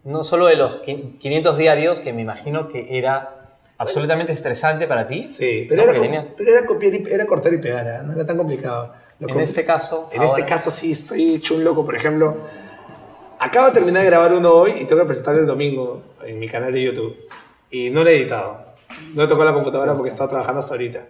[0.03, 5.05] No solo de los qui- 500 diarios, que me imagino que era absolutamente estresante para
[5.05, 5.21] ti.
[5.21, 5.91] Sí, pero, ¿no?
[5.91, 8.01] era, tenías- pero era copiar y, era cortar y pegar, ¿ah?
[8.03, 8.95] no era tan complicado.
[9.19, 11.85] Lo en com- este caso, En ahora- este caso sí, estoy hecho un loco.
[11.85, 12.37] Por ejemplo,
[13.39, 16.47] acabo de terminar de grabar uno hoy y tengo que presentarlo el domingo en mi
[16.47, 17.15] canal de YouTube.
[17.69, 18.65] Y no lo he editado.
[19.13, 21.07] No he tocado la computadora porque he estado trabajando hasta ahorita.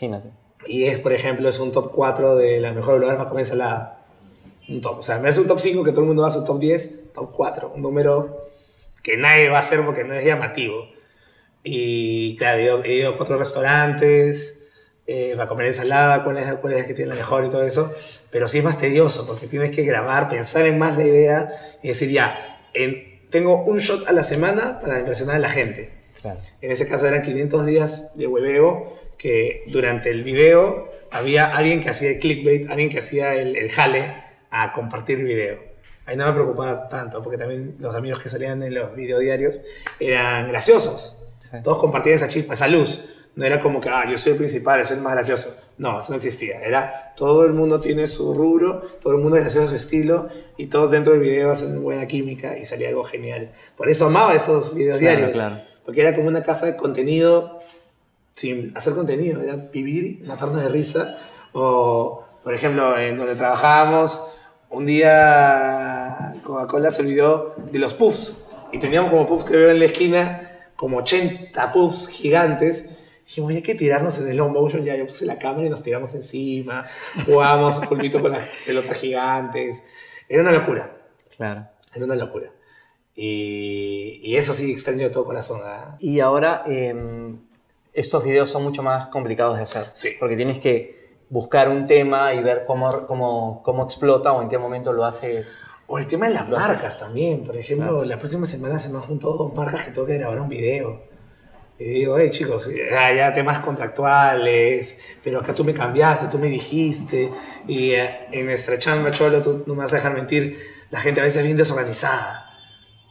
[0.00, 0.30] Imagínate.
[0.66, 4.04] Y es, por ejemplo, es un top 4 de la mejor lugar para comer ensalada.
[4.68, 4.98] Un top.
[4.98, 6.58] O sea, me hace un top 5 que todo el mundo va a su top
[6.58, 7.72] 10, top 4.
[7.74, 8.46] Un número
[9.02, 10.88] que nadie va a hacer porque no es llamativo.
[11.62, 14.60] Y claro, he ido, he ido a cuatro restaurantes
[15.06, 17.62] eh, para comer ensalada, cuál es, cuál es la que tiene la mejor y todo
[17.62, 17.92] eso.
[18.30, 21.50] Pero sí es más tedioso porque tienes que grabar, pensar en más la idea
[21.82, 25.92] y decir, ya, en- tengo un shot a la semana para impresionar a la gente.
[26.20, 26.40] Claro.
[26.60, 31.90] En ese caso eran 500 días de hueveo que durante el video había alguien que
[31.90, 34.04] hacía el clickbait, alguien que hacía el, el jale
[34.50, 35.58] a compartir el video.
[36.06, 39.60] Ahí no me preocupaba tanto porque también los amigos que salían en los videodiarios
[40.00, 41.18] eran graciosos.
[41.38, 41.56] Sí.
[41.62, 43.19] Todos compartían esa chispa, esa luz.
[43.40, 45.56] No era como que, ah, yo soy el principal, soy el más gracioso.
[45.78, 46.60] No, eso no existía.
[46.60, 50.28] Era, todo el mundo tiene su rubro, todo el mundo es gracioso a su estilo
[50.58, 53.50] y todos dentro del video hacen buena química y salía algo genial.
[53.78, 55.36] Por eso amaba esos videos Claro, diarios.
[55.38, 55.56] claro.
[55.86, 57.60] Porque era como una casa de contenido
[58.32, 61.16] sin hacer contenido, era vivir, matarnos de risa.
[61.54, 64.20] O, por ejemplo, en donde trabajábamos,
[64.68, 68.44] un día Coca-Cola se olvidó de los puffs.
[68.70, 72.98] Y teníamos como puffs que veo en la esquina, como 80 puffs gigantes.
[73.30, 74.82] Dijimos, hay que tirarnos en el long motion.
[74.84, 76.88] Ya yo puse la cámara y nos tiramos encima.
[77.26, 79.84] Jugábamos a fulbito con las pelotas gigantes.
[80.28, 80.96] Era una locura.
[81.36, 81.68] Claro.
[81.94, 82.50] Era una locura.
[83.14, 85.60] Y, y eso sí extraño de todo corazón.
[85.64, 85.96] ¿ah?
[86.00, 87.38] Y ahora em,
[87.92, 89.86] estos videos son mucho más complicados de hacer.
[89.94, 90.08] Sí.
[90.18, 94.58] Porque tienes que buscar un tema y ver cómo, cómo, cómo explota o en qué
[94.58, 95.60] momento lo haces.
[95.86, 97.44] O el tema de las marcas también.
[97.44, 98.04] Por ejemplo, Claro.
[98.06, 101.08] la próxima semana se me han juntado dos marcas que tengo que grabar un video.
[101.80, 106.48] Y digo, hey chicos, ya, ya temas contractuales, pero acá tú me cambiaste, tú me
[106.50, 107.30] dijiste.
[107.66, 110.58] Y eh, en nuestra chamba, Cholo, tú no me vas a dejar mentir,
[110.90, 112.46] la gente a veces es bien desorganizada.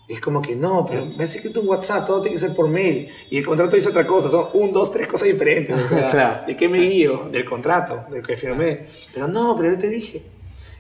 [0.08, 2.54] Y es como que no, pero me has escrito un WhatsApp, todo tiene que ser
[2.54, 3.10] por mail.
[3.32, 5.76] Y el contrato dice otra cosa, son un, dos, tres cosas diferentes.
[5.76, 6.46] O sea, Claro.
[6.46, 7.28] ¿de qué me guío?
[7.32, 8.86] Del contrato, del que firmé.
[9.14, 10.22] Pero no, pero yo te dije.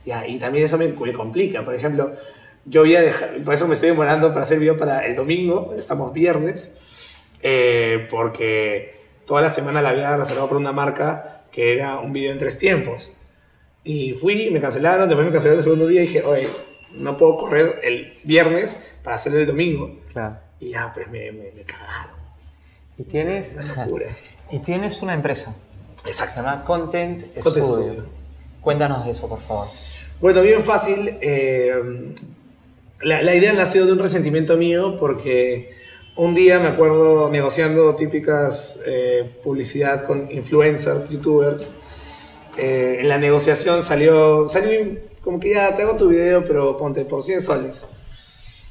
[0.06, 1.65] Ya, y también eso me, me complica.
[1.65, 2.12] Por ejemplo,
[2.65, 5.73] yo voy a dejar, por eso me estoy demorando para hacer video para el domingo,
[5.78, 6.73] estamos viernes,
[7.41, 12.32] eh, porque toda la semana la había reservado por una marca que era un video
[12.32, 13.13] en tres tiempos.
[13.84, 16.47] Y fui, me cancelaron, después me cancelaron el segundo día y dije, oye,
[16.95, 19.99] no puedo correr el viernes para hacer el domingo.
[20.12, 20.38] Claro.
[20.60, 22.17] Y ya, pues me, me, me cagaron.
[22.97, 24.08] Y tienes, Una locura.
[24.52, 25.56] y tienes una empresa.
[26.04, 26.41] Se Exacto.
[26.41, 27.65] llama Content, Content Studio.
[27.93, 28.06] Studio.
[28.62, 29.67] Cuéntanos de eso, por favor.
[30.19, 31.17] Bueno, bien fácil.
[31.21, 32.13] eh,
[33.02, 35.73] la, la idea nació de un resentimiento mío porque
[36.20, 41.76] un día me acuerdo negociando típicas eh, publicidad con influencers, youtubers.
[42.58, 47.06] eh, en la negociación salió, salió como que ya te hago tu video, pero ponte
[47.06, 47.88] por 100 soles.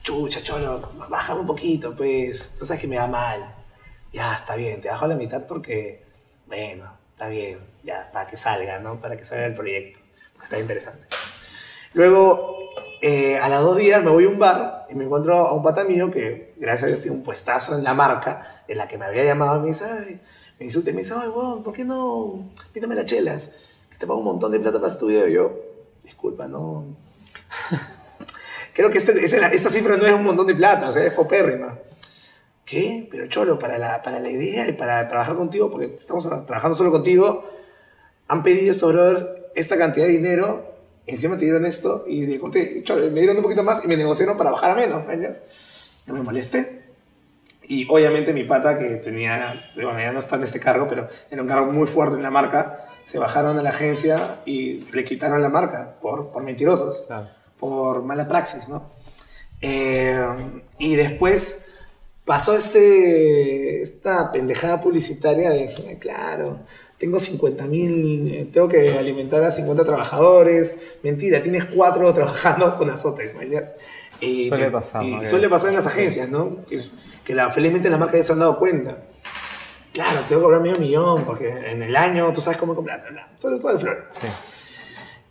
[0.03, 2.57] Chucha, cholo, bájame un poquito, pues.
[2.59, 3.55] Tú sabes que me da mal.
[4.13, 6.05] Ya, está bien, te bajo la mitad porque,
[6.47, 9.01] bueno, está bien, ya, para que salga, ¿no?
[9.01, 10.01] Para que salga el proyecto,
[10.35, 11.07] porque está interesante.
[11.95, 12.59] Luego,
[13.01, 15.63] eh, a los dos días me voy a un bar y me encuentro a un
[15.63, 18.99] pata mío que, gracias a Dios, tiene un puestazo en la marca en la que
[18.99, 19.61] me había llamado.
[19.61, 20.21] Me dice, ay,
[20.59, 22.51] me insulta me dice, ay, weón, ¿por qué no?
[22.73, 23.51] Pídame las chelas,
[23.91, 25.29] que te pago un montón de plata para este video.
[25.29, 25.53] Y yo,
[26.03, 26.85] disculpa, no.
[28.75, 31.13] Creo que este- ese- esta cifra no es un montón de plata, o sea, es
[31.13, 31.79] popérrima.
[32.65, 33.09] ¿Qué?
[33.11, 36.91] Pero Cholo, para la, para la idea y para trabajar contigo, porque estamos trabajando solo
[36.91, 37.45] contigo,
[38.29, 40.67] han pedido estos brothers esta cantidad de dinero,
[41.09, 43.97] encima te dieron esto, y le conté, Cholo, me dieron un poquito más y me
[43.97, 45.03] negociaron para bajar a menos.
[46.07, 46.83] No me molesté.
[47.71, 51.42] Y obviamente mi pata, que tenía, bueno, ya no está en este cargo, pero era
[51.42, 55.42] un cargo muy fuerte en la marca, se bajaron a la agencia y le quitaron
[55.42, 57.05] la marca por, por mentirosos
[57.59, 58.90] por mala praxis, ¿no?
[59.61, 60.18] Eh,
[60.79, 61.64] y después
[62.25, 66.61] pasó este, esta pendejada publicitaria de, "Eh, claro,
[66.99, 70.97] tengo 50 mil, tengo que alimentar a 50 trabajadores.
[71.03, 73.75] Mentira, tienes cuatro trabajando con azotes, mañas.
[74.21, 76.61] Y, Suele pasar, suele pasar en las agencias, ¿no?
[76.69, 76.81] Que,
[77.25, 79.05] que la, felizmente las marcas ya se han dado cuenta.
[79.93, 83.11] Claro, tengo que cobrar medio millón porque en el año tú sabes cómo comprar, bla,
[83.11, 84.09] bla, todo, todo el flor.
[84.21, 84.27] Sí.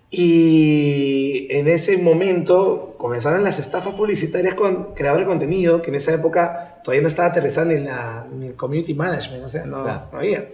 [0.09, 6.13] Y en ese momento comenzaron las estafas publicitarias con creadores de contenido, que en esa
[6.13, 10.07] época todavía no estaba aterrizando en, la, en el community management, o sea, no, Claro.
[10.11, 10.49] no había.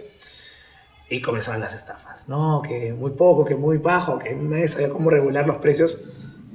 [1.13, 2.27] Y comenzaron las estafas.
[2.27, 6.05] No, que muy poco, que muy bajo, que nadie sabía cómo regular los precios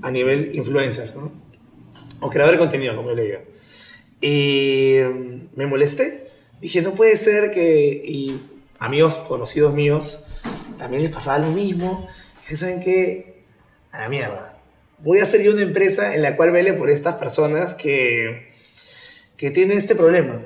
[0.02, 1.30] a nivel influencers, ¿no?
[2.18, 3.38] O creador de contenido, como yo le digo.
[4.20, 6.26] Y mm, me molesté.
[6.60, 8.00] Dije, no puede ser que...
[8.04, 8.40] Y
[8.80, 10.26] amigos conocidos míos
[10.76, 12.08] también les pasaba lo mismo.
[12.40, 13.44] Dije, ¿saben qué?
[13.92, 14.58] A la mierda.
[14.98, 18.50] Voy a hacer yo una empresa en la cual vele por estas personas que,
[19.36, 20.42] que tienen este problema.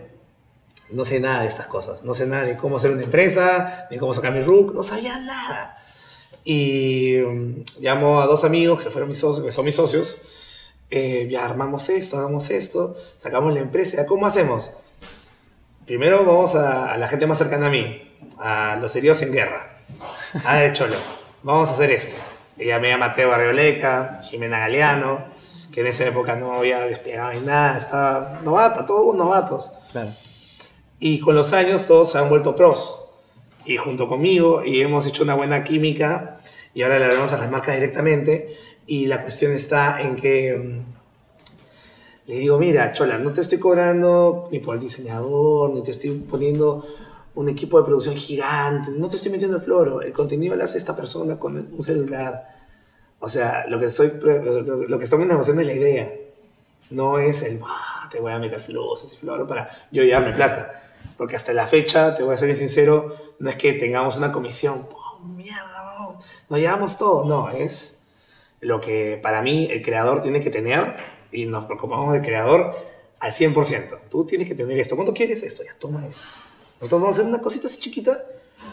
[0.92, 2.04] No sé nada de estas cosas.
[2.04, 4.74] No sé nada de cómo hacer una empresa, ni cómo sacar mi RUC.
[4.74, 5.76] No sabía nada.
[6.44, 10.18] Y mm, llamo a dos amigos que fueron mis socios, que son mis socios.
[10.90, 13.96] Eh, ya armamos esto, hagamos esto, sacamos la empresa.
[13.96, 14.72] ¿Ya ¿Cómo hacemos?
[15.86, 19.78] Primero vamos a, a la gente más cercana a mí, a los heridos en guerra.
[20.44, 20.96] A ver, Cholo,
[21.42, 22.16] vamos a hacer esto.
[22.56, 25.24] Y llamé a Mateo Barrioleca, Jimena Galeano,
[25.72, 29.72] que en esa época no había despegado ni nada, estaba novata, todos novatos.
[29.90, 30.12] Claro.
[31.04, 32.96] Y con los años todos se han vuelto pros.
[33.66, 36.40] Y junto conmigo, y hemos hecho una buena química,
[36.74, 38.56] y ahora le hablamos a las marcas directamente.
[38.86, 44.48] Y la cuestión está en que mm, le digo, mira, Chola, no te estoy cobrando
[44.52, 46.86] ni por el diseñador, ni te estoy poniendo
[47.34, 50.78] un equipo de producción gigante, no te estoy metiendo el floro, el contenido lo hace
[50.78, 52.46] esta persona con un celular.
[53.18, 54.12] O sea, lo que, estoy,
[54.86, 56.12] lo que estamos negociando es la idea,
[56.90, 60.78] no es el, "Ah, te voy a meter flores y floro para yo llevarme plata.
[61.16, 64.32] Porque hasta la fecha, te voy a ser bien sincero, no es que tengamos una
[64.32, 68.02] comisión, "Oh, mierda, vamos, nos llevamos todo, no, es
[68.60, 70.96] lo que para mí el creador tiene que tener
[71.32, 72.74] y nos preocupamos del creador
[73.18, 73.98] al 100%.
[74.10, 74.96] Tú tienes que tener esto.
[74.96, 75.42] ¿Cuánto quieres?
[75.42, 76.26] Esto, ya toma esto.
[76.80, 78.24] Nosotros vamos a hacer una cosita así chiquita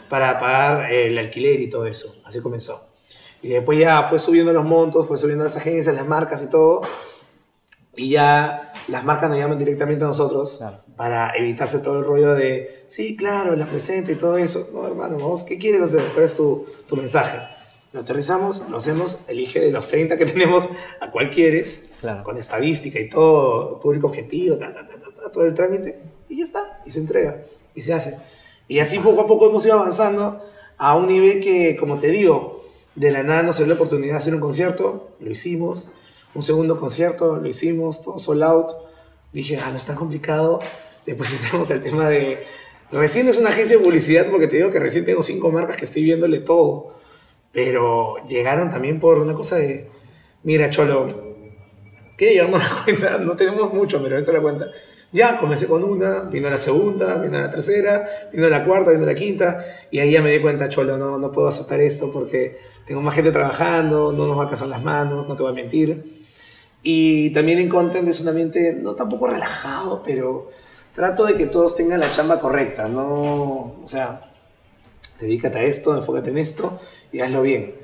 [0.10, 2.16] para pagar el alquiler y todo eso.
[2.26, 2.88] Así comenzó.
[3.42, 6.82] Y después ya fue subiendo los montos, fue subiendo las agencias, las marcas y todo.
[7.96, 10.84] Y ya las marcas nos llaman directamente a nosotros Claro.
[11.00, 14.68] Para evitarse todo el rollo de, sí, claro, la presente y todo eso.
[14.74, 16.04] No, hermano, vamos, ¿qué quieres hacer?
[16.14, 17.38] ¿Cuál es tu, tu mensaje?
[17.94, 20.68] Lo aterrizamos, lo hacemos, elige de los 30 que tenemos
[21.00, 22.22] a cuál quieres, Claro.
[22.26, 26.82] con estadística y todo, público objetivo, ta, ta, ta, todo el trámite, y ya está,
[26.86, 28.18] y se entrega, y se hace.
[28.68, 30.42] Y así poco a poco hemos ido avanzando
[30.78, 34.18] a un nivel que, como te digo, de la nada nos dio la oportunidad de
[34.18, 35.88] hacer un concierto, lo hicimos,
[36.36, 38.72] un segundo concierto, lo hicimos, todo sold out.
[39.32, 40.60] Dije, ah, no es tan complicado.
[41.10, 42.40] Después entramos al tema de...
[42.92, 45.86] Recién es una agencia de publicidad porque te digo que recién tengo cinco marcas que
[45.86, 46.96] estoy viéndole todo.
[47.52, 49.90] Pero llegaron también por una cosa de,
[50.44, 51.08] mira, Cholo,
[52.18, 53.18] ¿qué llevamos la cuenta?
[53.18, 54.68] No tenemos mucho, pero esta es la cuenta.
[55.12, 59.16] Ya, comencé con una, vino la segunda, vino la tercera, vino la cuarta, vino la
[59.16, 63.02] quinta, y ahí ya me di cuenta, Cholo, no, no puedo aceptar esto porque tengo
[63.02, 66.26] más gente trabajando, no nos va a alcanzar las manos, no te voy a mentir.
[66.84, 70.50] Y también en Content es un ambiente no tampoco relajado, pero
[71.00, 74.34] trato de que todos tengan la chamba correcta, no, o sea,
[75.18, 76.78] dedícate a esto, enfócate en esto
[77.14, 77.80] y hazlo bien.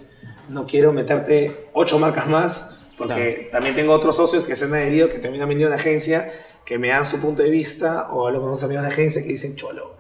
[0.49, 5.07] No quiero meterte ocho marcas más, porque también tengo otros socios que se han adherido,
[5.07, 6.29] que también han venido de agencia,
[6.65, 9.29] que me dan su punto de vista, o hablo con unos amigos de agencia que
[9.29, 9.95] dicen, cholo,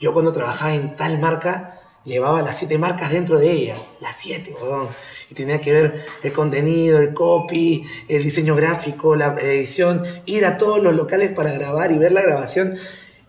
[0.00, 4.56] yo cuando trabajaba en tal marca, llevaba las siete marcas dentro de ella, las siete,
[4.58, 4.88] weón.
[5.32, 10.58] Y tenía que ver el contenido, el copy, el diseño gráfico, la edición, ir a
[10.58, 12.76] todos los locales para grabar y ver la grabación.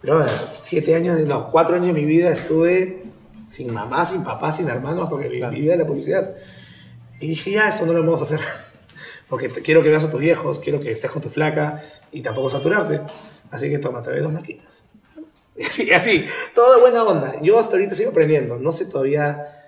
[0.01, 3.03] Pero siete años, no, cuatro años de mi vida estuve
[3.47, 6.35] sin mamá, sin papá, sin hermanos, porque vivía de la publicidad.
[7.21, 8.41] Y dije, ya, esto no lo vamos a hacer.
[9.29, 12.49] Porque quiero que veas a tus viejos, quiero que estés con tu flaca y tampoco
[12.49, 12.99] saturarte.
[13.49, 14.83] Así que toma, te doy dos maquitas.
[15.79, 17.41] Y así, todo buena onda.
[17.41, 18.59] Yo hasta ahorita sigo aprendiendo.
[18.59, 19.62] No sé todavía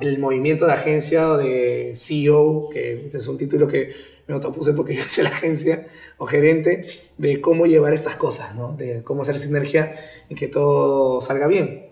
[0.00, 3.92] el movimiento de agencia de CEO, que es un título que
[4.26, 5.86] me autopuse porque yo hice la agencia,
[6.18, 6.86] o gerente,
[7.18, 8.76] de cómo llevar estas cosas, ¿no?
[8.76, 9.94] De cómo hacer sinergia
[10.28, 11.88] y que todo salga bien.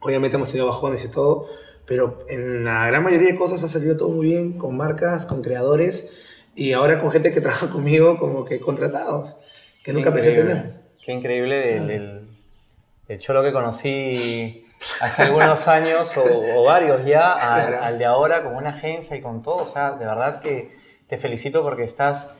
[0.00, 1.46] Obviamente hemos tenido bajones y todo,
[1.86, 5.42] pero en la gran mayoría de cosas ha salido todo muy bien, con marcas, con
[5.42, 9.36] creadores, y ahora con gente que trabaja conmigo como que contratados,
[9.82, 10.84] que nunca pensé tener.
[11.04, 12.34] Qué increíble del
[13.06, 14.63] el cholo que conocí
[15.00, 19.56] hace algunos años o, varios ya, al, de ahora con una agencia y con todo.
[19.56, 22.34] O sea, de verdad que te felicito porque estás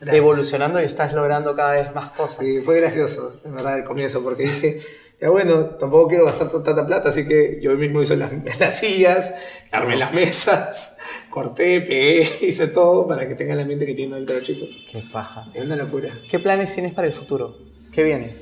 [0.00, 2.38] evolucionando y estás logrando cada vez más cosas.
[2.38, 4.78] Sí, fue gracioso, en verdad, el comienzo, porque dije,
[5.20, 8.30] ya bueno, tampoco quiero gastar tanta plata, así que yo mismo hice las,
[8.60, 9.34] las sillas,
[9.72, 10.98] armé las mesas,
[11.30, 14.84] corté, pegué, hice todo para que tengan la mente que tienen ahorita los chicos.
[14.90, 15.50] Qué paja.
[15.54, 16.10] Es una locura.
[16.28, 17.56] ¿Qué planes tienes para el futuro?
[17.92, 18.34] ¿Qué viene?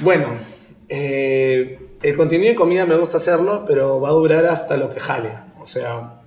[0.00, 0.38] Bueno,
[0.88, 5.00] eh, el contenido de comida me gusta hacerlo, pero va a durar hasta lo que
[5.00, 5.32] jale.
[5.60, 6.20] O sea,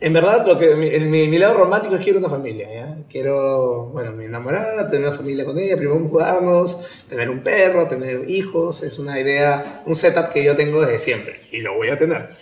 [0.00, 2.98] en verdad, lo que, mi, mi, lado romántico es quiero una familia, ¿ya?
[3.08, 8.28] Quiero, bueno, mi enamorada, tener una familia con ella, primero mudarnos, tener un perro, tener
[8.28, 8.82] hijos.
[8.82, 12.36] Es una idea, un setup que yo tengo desde siempre y lo voy a tener.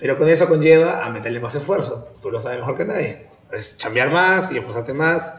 [0.00, 2.16] Pero con eso conlleva a meterle más esfuerzo.
[2.20, 3.28] Tú lo sabes mejor que nadie.
[3.52, 5.34] Es cambiar más y esforzarte más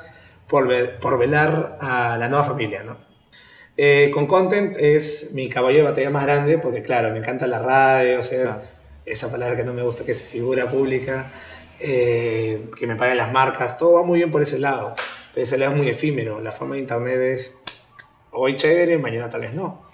[0.48, 0.66] por,
[1.00, 3.07] por velar a la nueva familia, ¿no?
[3.80, 7.60] Eh, con content es mi caballo de batalla más grande porque, claro, me encanta la
[7.60, 8.64] radio, o sea,
[9.06, 11.32] esa palabra que no me gusta, que es figura pública,
[11.80, 14.96] eh, que me paguen las marcas, todo va muy bien por ese lado.
[15.34, 16.42] Pero ese lado es muy efímero.
[16.42, 17.60] La fama de internet es
[18.32, 19.88] hoy chévere, mañana tal vez no.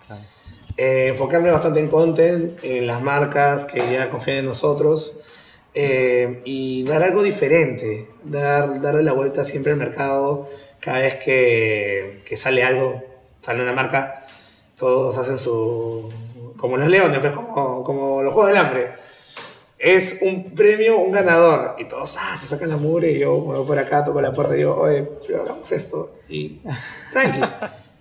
[0.78, 5.20] Eh, enfocarme bastante en content, en las marcas que ya confían en nosotros
[5.76, 10.48] y dar algo diferente, dar, darle la vuelta siempre al mercado
[10.80, 13.13] cada vez que, que sale algo
[13.44, 14.26] sale una marca,
[14.78, 16.10] todos hacen su...
[16.58, 18.92] como los leones, pues, como, como los Juegos del Hambre.
[19.78, 21.76] Es un premio, un ganador.
[21.78, 24.34] Y todos ah, se sacan la mugre y yo me voy por acá, toco la
[24.34, 26.16] puerta y digo, oye, pero hagamos esto.
[26.30, 26.62] Y
[27.12, 27.42] tranqui.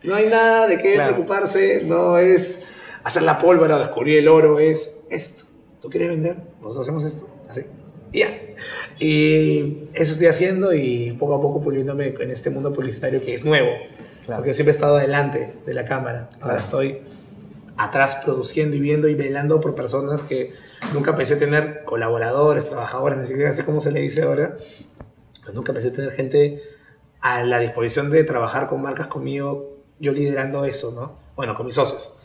[0.04, 2.64] No hay nada de qué preocuparse, no es
[3.04, 5.44] hacer la pólvora, descubrir el oro, es esto.
[5.80, 6.36] ¿Tú quieres vender?
[6.60, 7.28] Nosotros hacemos esto.
[7.48, 7.62] Así.
[8.12, 8.28] Y ya.
[8.98, 13.44] Y eso estoy haciendo y poco a poco puliéndome en este mundo publicitario que es
[13.44, 13.70] nuevo.
[14.26, 16.28] Porque yo siempre he estado delante de la cámara.
[16.40, 17.02] Ahora estoy
[17.76, 20.52] atrás produciendo y viendo y velando por personas que
[20.92, 24.56] nunca pensé tener colaboradores, trabajadores, ni siquiera sé cómo se le dice ahora.
[25.40, 26.62] Pero nunca pensé tener gente
[27.20, 31.18] a la disposición de trabajar con marcas conmigo, yo liderando eso, ¿no?
[31.36, 32.16] Bueno, con mis socios.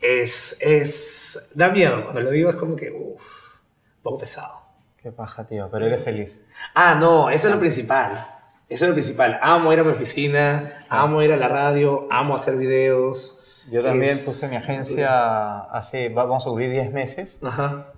[0.00, 3.54] Es, es, da miedo, cuando lo digo es como que, uff,
[3.96, 4.60] un poco pesado.
[5.02, 6.40] Qué paja, tío, pero eres feliz.
[6.74, 8.31] Ah, no, eso es lo principal.
[8.72, 9.38] Eso es lo principal.
[9.42, 13.60] Amo ir a mi oficina, amo ir a la radio, amo hacer videos.
[13.70, 17.40] Yo también puse mi agencia hace, vamos a cubrir 10 meses.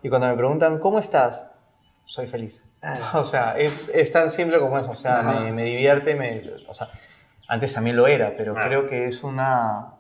[0.03, 1.47] Y cuando me preguntan, ¿cómo estás?
[2.05, 2.65] Soy feliz.
[2.83, 2.99] Ah.
[3.15, 4.91] O sea, es, es, tan simple como eso.
[4.91, 6.17] O sea, me, me, divierte.
[6.17, 6.89] Me, o sea,
[7.47, 9.93] antes también lo era, pero creo que es una...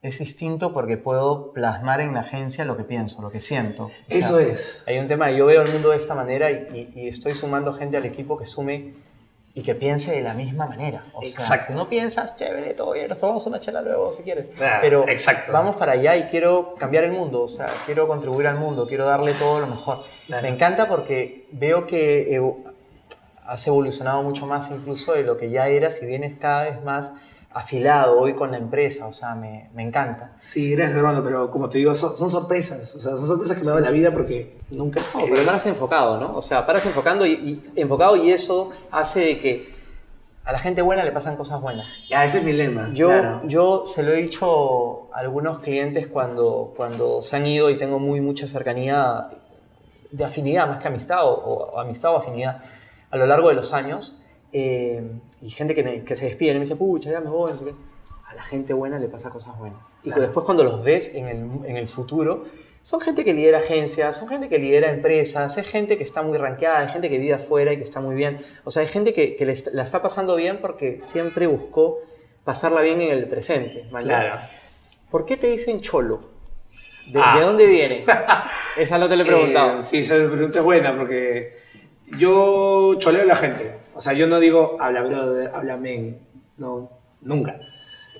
[0.00, 3.90] Es distinto porque puedo plasmar en la agencia lo que pienso, lo que siento.
[4.08, 4.82] eso es.
[4.86, 7.74] Hay un tema, yo veo el mundo de esta manera y, y, y estoy sumando
[7.74, 9.05] gente al equipo que sume
[9.56, 11.06] y que piense de la misma manera.
[11.14, 14.48] O sea, si no piensas, chévere, todo bien, nos tomamos una chela luego si quieres.
[14.82, 15.50] Pero exacto.
[15.50, 19.06] vamos para allá y quiero cambiar el mundo, o sea, quiero contribuir al mundo, quiero
[19.06, 20.04] darle todo lo mejor.
[20.28, 22.38] Me encanta porque veo que
[23.46, 27.14] has evolucionado mucho más incluso de lo que ya eras y vienes cada vez más
[27.56, 30.32] afilado hoy con la empresa, o sea, me, me encanta.
[30.38, 33.70] Sí, gracias hermano, pero como te digo, son, sorpresas, o sea, son sorpresas que me
[33.70, 35.00] da la vida porque nunca...
[35.14, 36.36] No, pero paras enfocado, ¿no?
[36.36, 39.74] O sea, paras enfocando y, enfocado y eso hace que
[40.44, 41.86] a la gente buena le pasan cosas buenas.
[42.10, 42.90] Ya, ese es mi lema.
[42.92, 43.08] Yo,
[43.46, 47.98] yo se lo he dicho a algunos clientes cuando, cuando se han ido y tengo
[47.98, 49.30] muy mucha cercanía
[50.10, 52.60] de afinidad, más que amistad o, o amistad o afinidad
[53.10, 54.20] a lo largo de los años
[54.58, 55.02] eh,
[55.42, 57.58] y gente que, me- que se despide y me dice, pucha, ya me voy, no
[57.58, 57.74] sé qué.
[58.28, 59.78] A la gente buena le pasa cosas buenas.
[60.02, 60.22] Y Claro.
[60.22, 61.38] después cuando los ves en el,
[61.70, 62.44] en el futuro,
[62.82, 66.38] son gente que lidera agencias, son gente que lidera empresas, es gente que está muy
[66.38, 68.38] rankeada, hay gente que vive afuera y que está muy bien.
[68.64, 71.98] O sea, hay gente que, que le est- la está pasando bien porque siempre buscó
[72.44, 73.84] pasarla bien en el presente.
[73.90, 74.40] Claro.
[75.10, 76.30] ¿Por qué te dicen cholo?
[77.12, 77.36] ¿De, Ah.
[77.38, 78.04] de dónde viene?
[78.76, 79.80] Esa no te lo he preguntado.
[79.80, 81.54] Eh, sí, esa pregunta es buena porque
[82.18, 83.85] yo choleo a la gente.
[83.96, 86.18] O sea, yo no digo habla brother, habla men.
[86.58, 86.90] No,
[87.22, 87.58] nunca.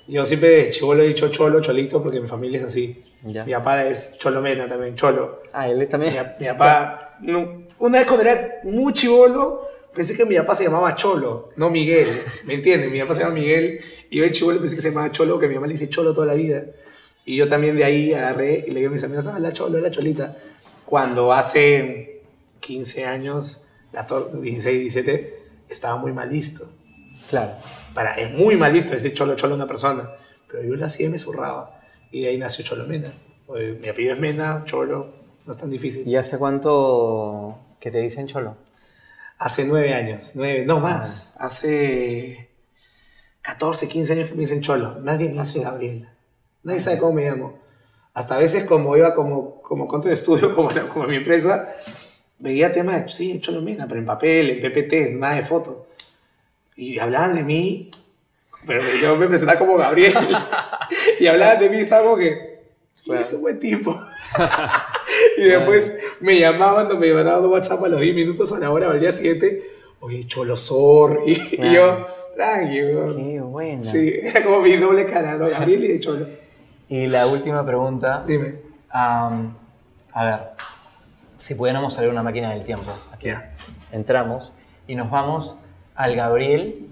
[0.07, 3.03] Yo siempre de chivolo he dicho cholo, cholito, porque mi familia es así.
[3.23, 3.43] Ya.
[3.45, 5.41] Mi papá es cholomena también, cholo.
[5.53, 6.13] Ah, él también.
[6.13, 10.63] Mi, mi papá, no- una vez cuando era muy chivolo, pensé que mi papá se
[10.63, 12.07] llamaba Cholo, no Miguel.
[12.45, 12.89] ¿Me entiendes?
[12.91, 15.47] Mi papá se llama Miguel y yo de chivolo pensé que se llamaba Cholo, que
[15.47, 16.63] mi mamá le dice Cholo toda la vida.
[17.25, 19.79] Y yo también de ahí agarré y le digo a mis amigos, ah, la Cholo,
[19.79, 20.37] la Cholita.
[20.85, 22.21] Cuando hace
[22.61, 25.36] 15 años, 14, 16, 17,
[25.69, 26.65] estaba muy mal visto.
[27.29, 27.53] Claro.
[27.93, 30.09] Para, es muy mal visto decir Cholo, Cholo a una persona.
[30.49, 31.79] Pero yo lo hacía y me zurraba.
[32.11, 33.11] Y de ahí nació Cholo Mena.
[33.45, 35.13] Pues, mi apellido es Mena, Cholo,
[35.45, 36.07] no es tan difícil.
[36.07, 38.57] ¿Y hace cuánto que te dicen cholo?
[39.39, 41.35] Hace nueve años, nueve, no más.
[41.39, 42.49] Hace
[43.41, 44.99] 14, 15 años que me dicen Cholo.
[45.01, 46.09] Nadie me dice Gabriel.
[46.63, 47.59] Nadie sabe cómo me llamo.
[48.13, 51.69] Hasta a veces como iba como, como content estudio, como, la- como mi empresa,
[52.39, 55.87] veía temas de, sí, Cholo Mena, pero en papel, en PPT, nada de foto.
[56.75, 57.89] Y hablaban de mí,
[58.65, 60.13] pero yo me presentaba como Gabriel.
[61.19, 62.61] y hablaban de mí, estaba como que,
[62.93, 63.99] sí, es un buen tipo.
[65.37, 68.91] y después me llamaban, me mandaban un WhatsApp a los 10 minutos a la hora
[68.91, 69.61] al día siguiente,
[69.99, 71.31] oye, Cholo sorry.
[71.51, 72.07] y yo, Claro.
[72.35, 73.15] tranquilo.
[73.15, 73.91] Qué buena.
[73.91, 75.49] Sí, era como mi doble cara, ¿no?
[75.49, 76.27] Gabriel y de Cholo.
[76.89, 78.23] Y la última pregunta.
[78.27, 78.59] Dime.
[78.89, 79.57] am,
[80.13, 80.39] a ver,
[81.37, 82.91] si pudiéramos salir una máquina del tiempo.
[83.11, 83.29] Aquí
[83.91, 84.53] entramos
[84.87, 85.63] y nos vamos
[85.95, 86.87] al Gabriel,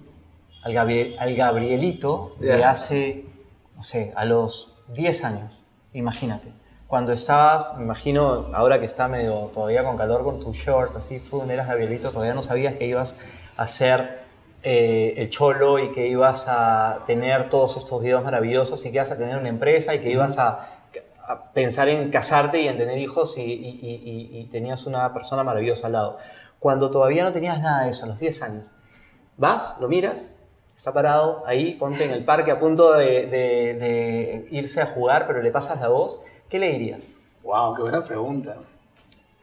[0.64, 2.70] al, Gabriel, al Gabrielito de Ya.
[2.70, 3.26] hace,
[3.76, 5.66] no sé, a los 10 años.
[5.93, 6.52] Imagínate.
[6.88, 11.20] Cuando estabas, me imagino, ahora que está medio todavía con calor con tu short, así,
[11.20, 13.18] tú eras Gabrielito, todavía no sabías que ibas
[13.58, 14.24] a ser
[14.62, 19.12] eh, el cholo y que ibas a tener todos estos videos maravillosos y que ibas
[19.12, 20.75] a tener una empresa y que ibas a,
[21.28, 26.18] a pensar en casarte y en tener hijos y, tenías una persona maravillosa al lado.
[26.60, 28.72] Cuando todavía no tenías nada de eso, a los 10 años,
[29.38, 30.40] vas, lo miras,
[30.76, 35.52] está parado ahí, ponte en el parque a punto de, irse a jugar, pero le
[35.52, 37.18] pasas la voz, ¿qué le dirías?
[37.44, 38.58] Wow, qué buena pregunta.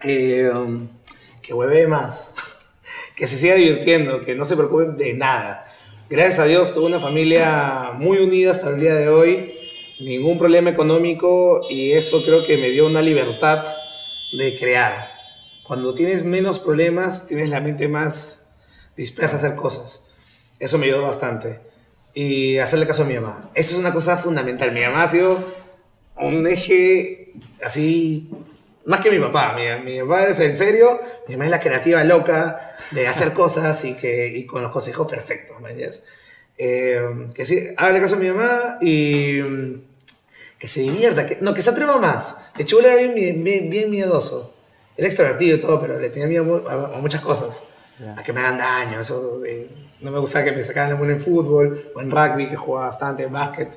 [0.03, 0.89] Eh, um,
[1.41, 2.35] que hueve más.
[3.17, 5.65] que se siga divirtiendo, que no se preocupen de nada.
[6.09, 9.52] Gracias a Dios tuve una familia muy unida hasta el día de hoy.
[10.05, 13.65] Ningún problema económico y eso creo que me dio una libertad
[14.37, 15.13] de crear.
[15.63, 18.55] Cuando tienes menos problemas, tienes la mente más
[18.97, 20.11] dispersa a hacer cosas.
[20.59, 21.61] Eso me ayudó bastante.
[22.15, 23.51] Y hacerle caso a mi mamá.
[23.55, 24.73] Esa es una cosa fundamental.
[24.73, 25.45] Mi mamá ha sido
[26.17, 27.33] un eje
[27.63, 28.31] así,
[28.85, 29.55] más que mi papá.
[29.57, 33.85] Mi, mi papá es en serio, mi mamá es la creativa loca de hacer cosas
[33.85, 35.73] y, que, y con los consejos perfectos, ¿me?
[36.59, 39.41] Eh, que sí, hágale caso a mi mamá y
[40.63, 42.53] que se divierta, que, no, que se atreva más.
[42.57, 44.55] De hecho, él era bien, bien, bien- bien miedoso.
[44.97, 47.65] Era extrovertido y todo, pero le tenía miedo a, a muchas cosas.
[48.17, 49.69] A que me hagan daño, eso, eh,
[50.03, 52.87] no me gustaba que me sacaran la mano en fútbol o en rugby, que jugaba
[52.87, 53.77] bastante, en básquet.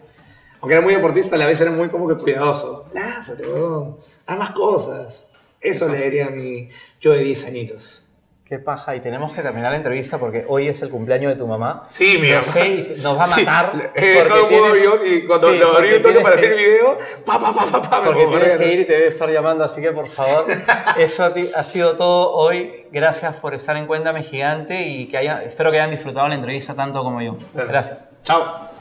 [0.62, 2.88] Aunque era muy deportista, a la vez era muy como que cuidadoso.
[2.94, 3.98] Lánzate, weón.
[4.28, 5.30] Haz más cosas.
[5.62, 6.70] Eso le diría a mi
[7.02, 8.05] yo de 10 añitos.
[8.48, 11.48] Qué paja, y tenemos que terminar la entrevista porque hoy es el cumpleaños de tu
[11.48, 11.86] mamá.
[11.88, 12.44] Sí, mi Yo mamá.
[12.44, 13.92] sé, nos va a matar.
[13.96, 16.58] He dejado un avión y cuando Sí, lo abrí un toque para que- ver el
[16.58, 19.64] video, pa, pa, pa, pa, pa, Porque tienes que ir y te debe estar llamando,
[19.64, 20.46] así que por favor,
[21.00, 22.86] eso ha sido todo hoy.
[22.92, 26.76] Gracias por estar en Cuéntame Gigante y que haya, espero que hayan disfrutado la entrevista
[26.76, 27.38] tanto como yo.
[27.56, 28.06] Gracias.
[28.24, 28.75] Chao.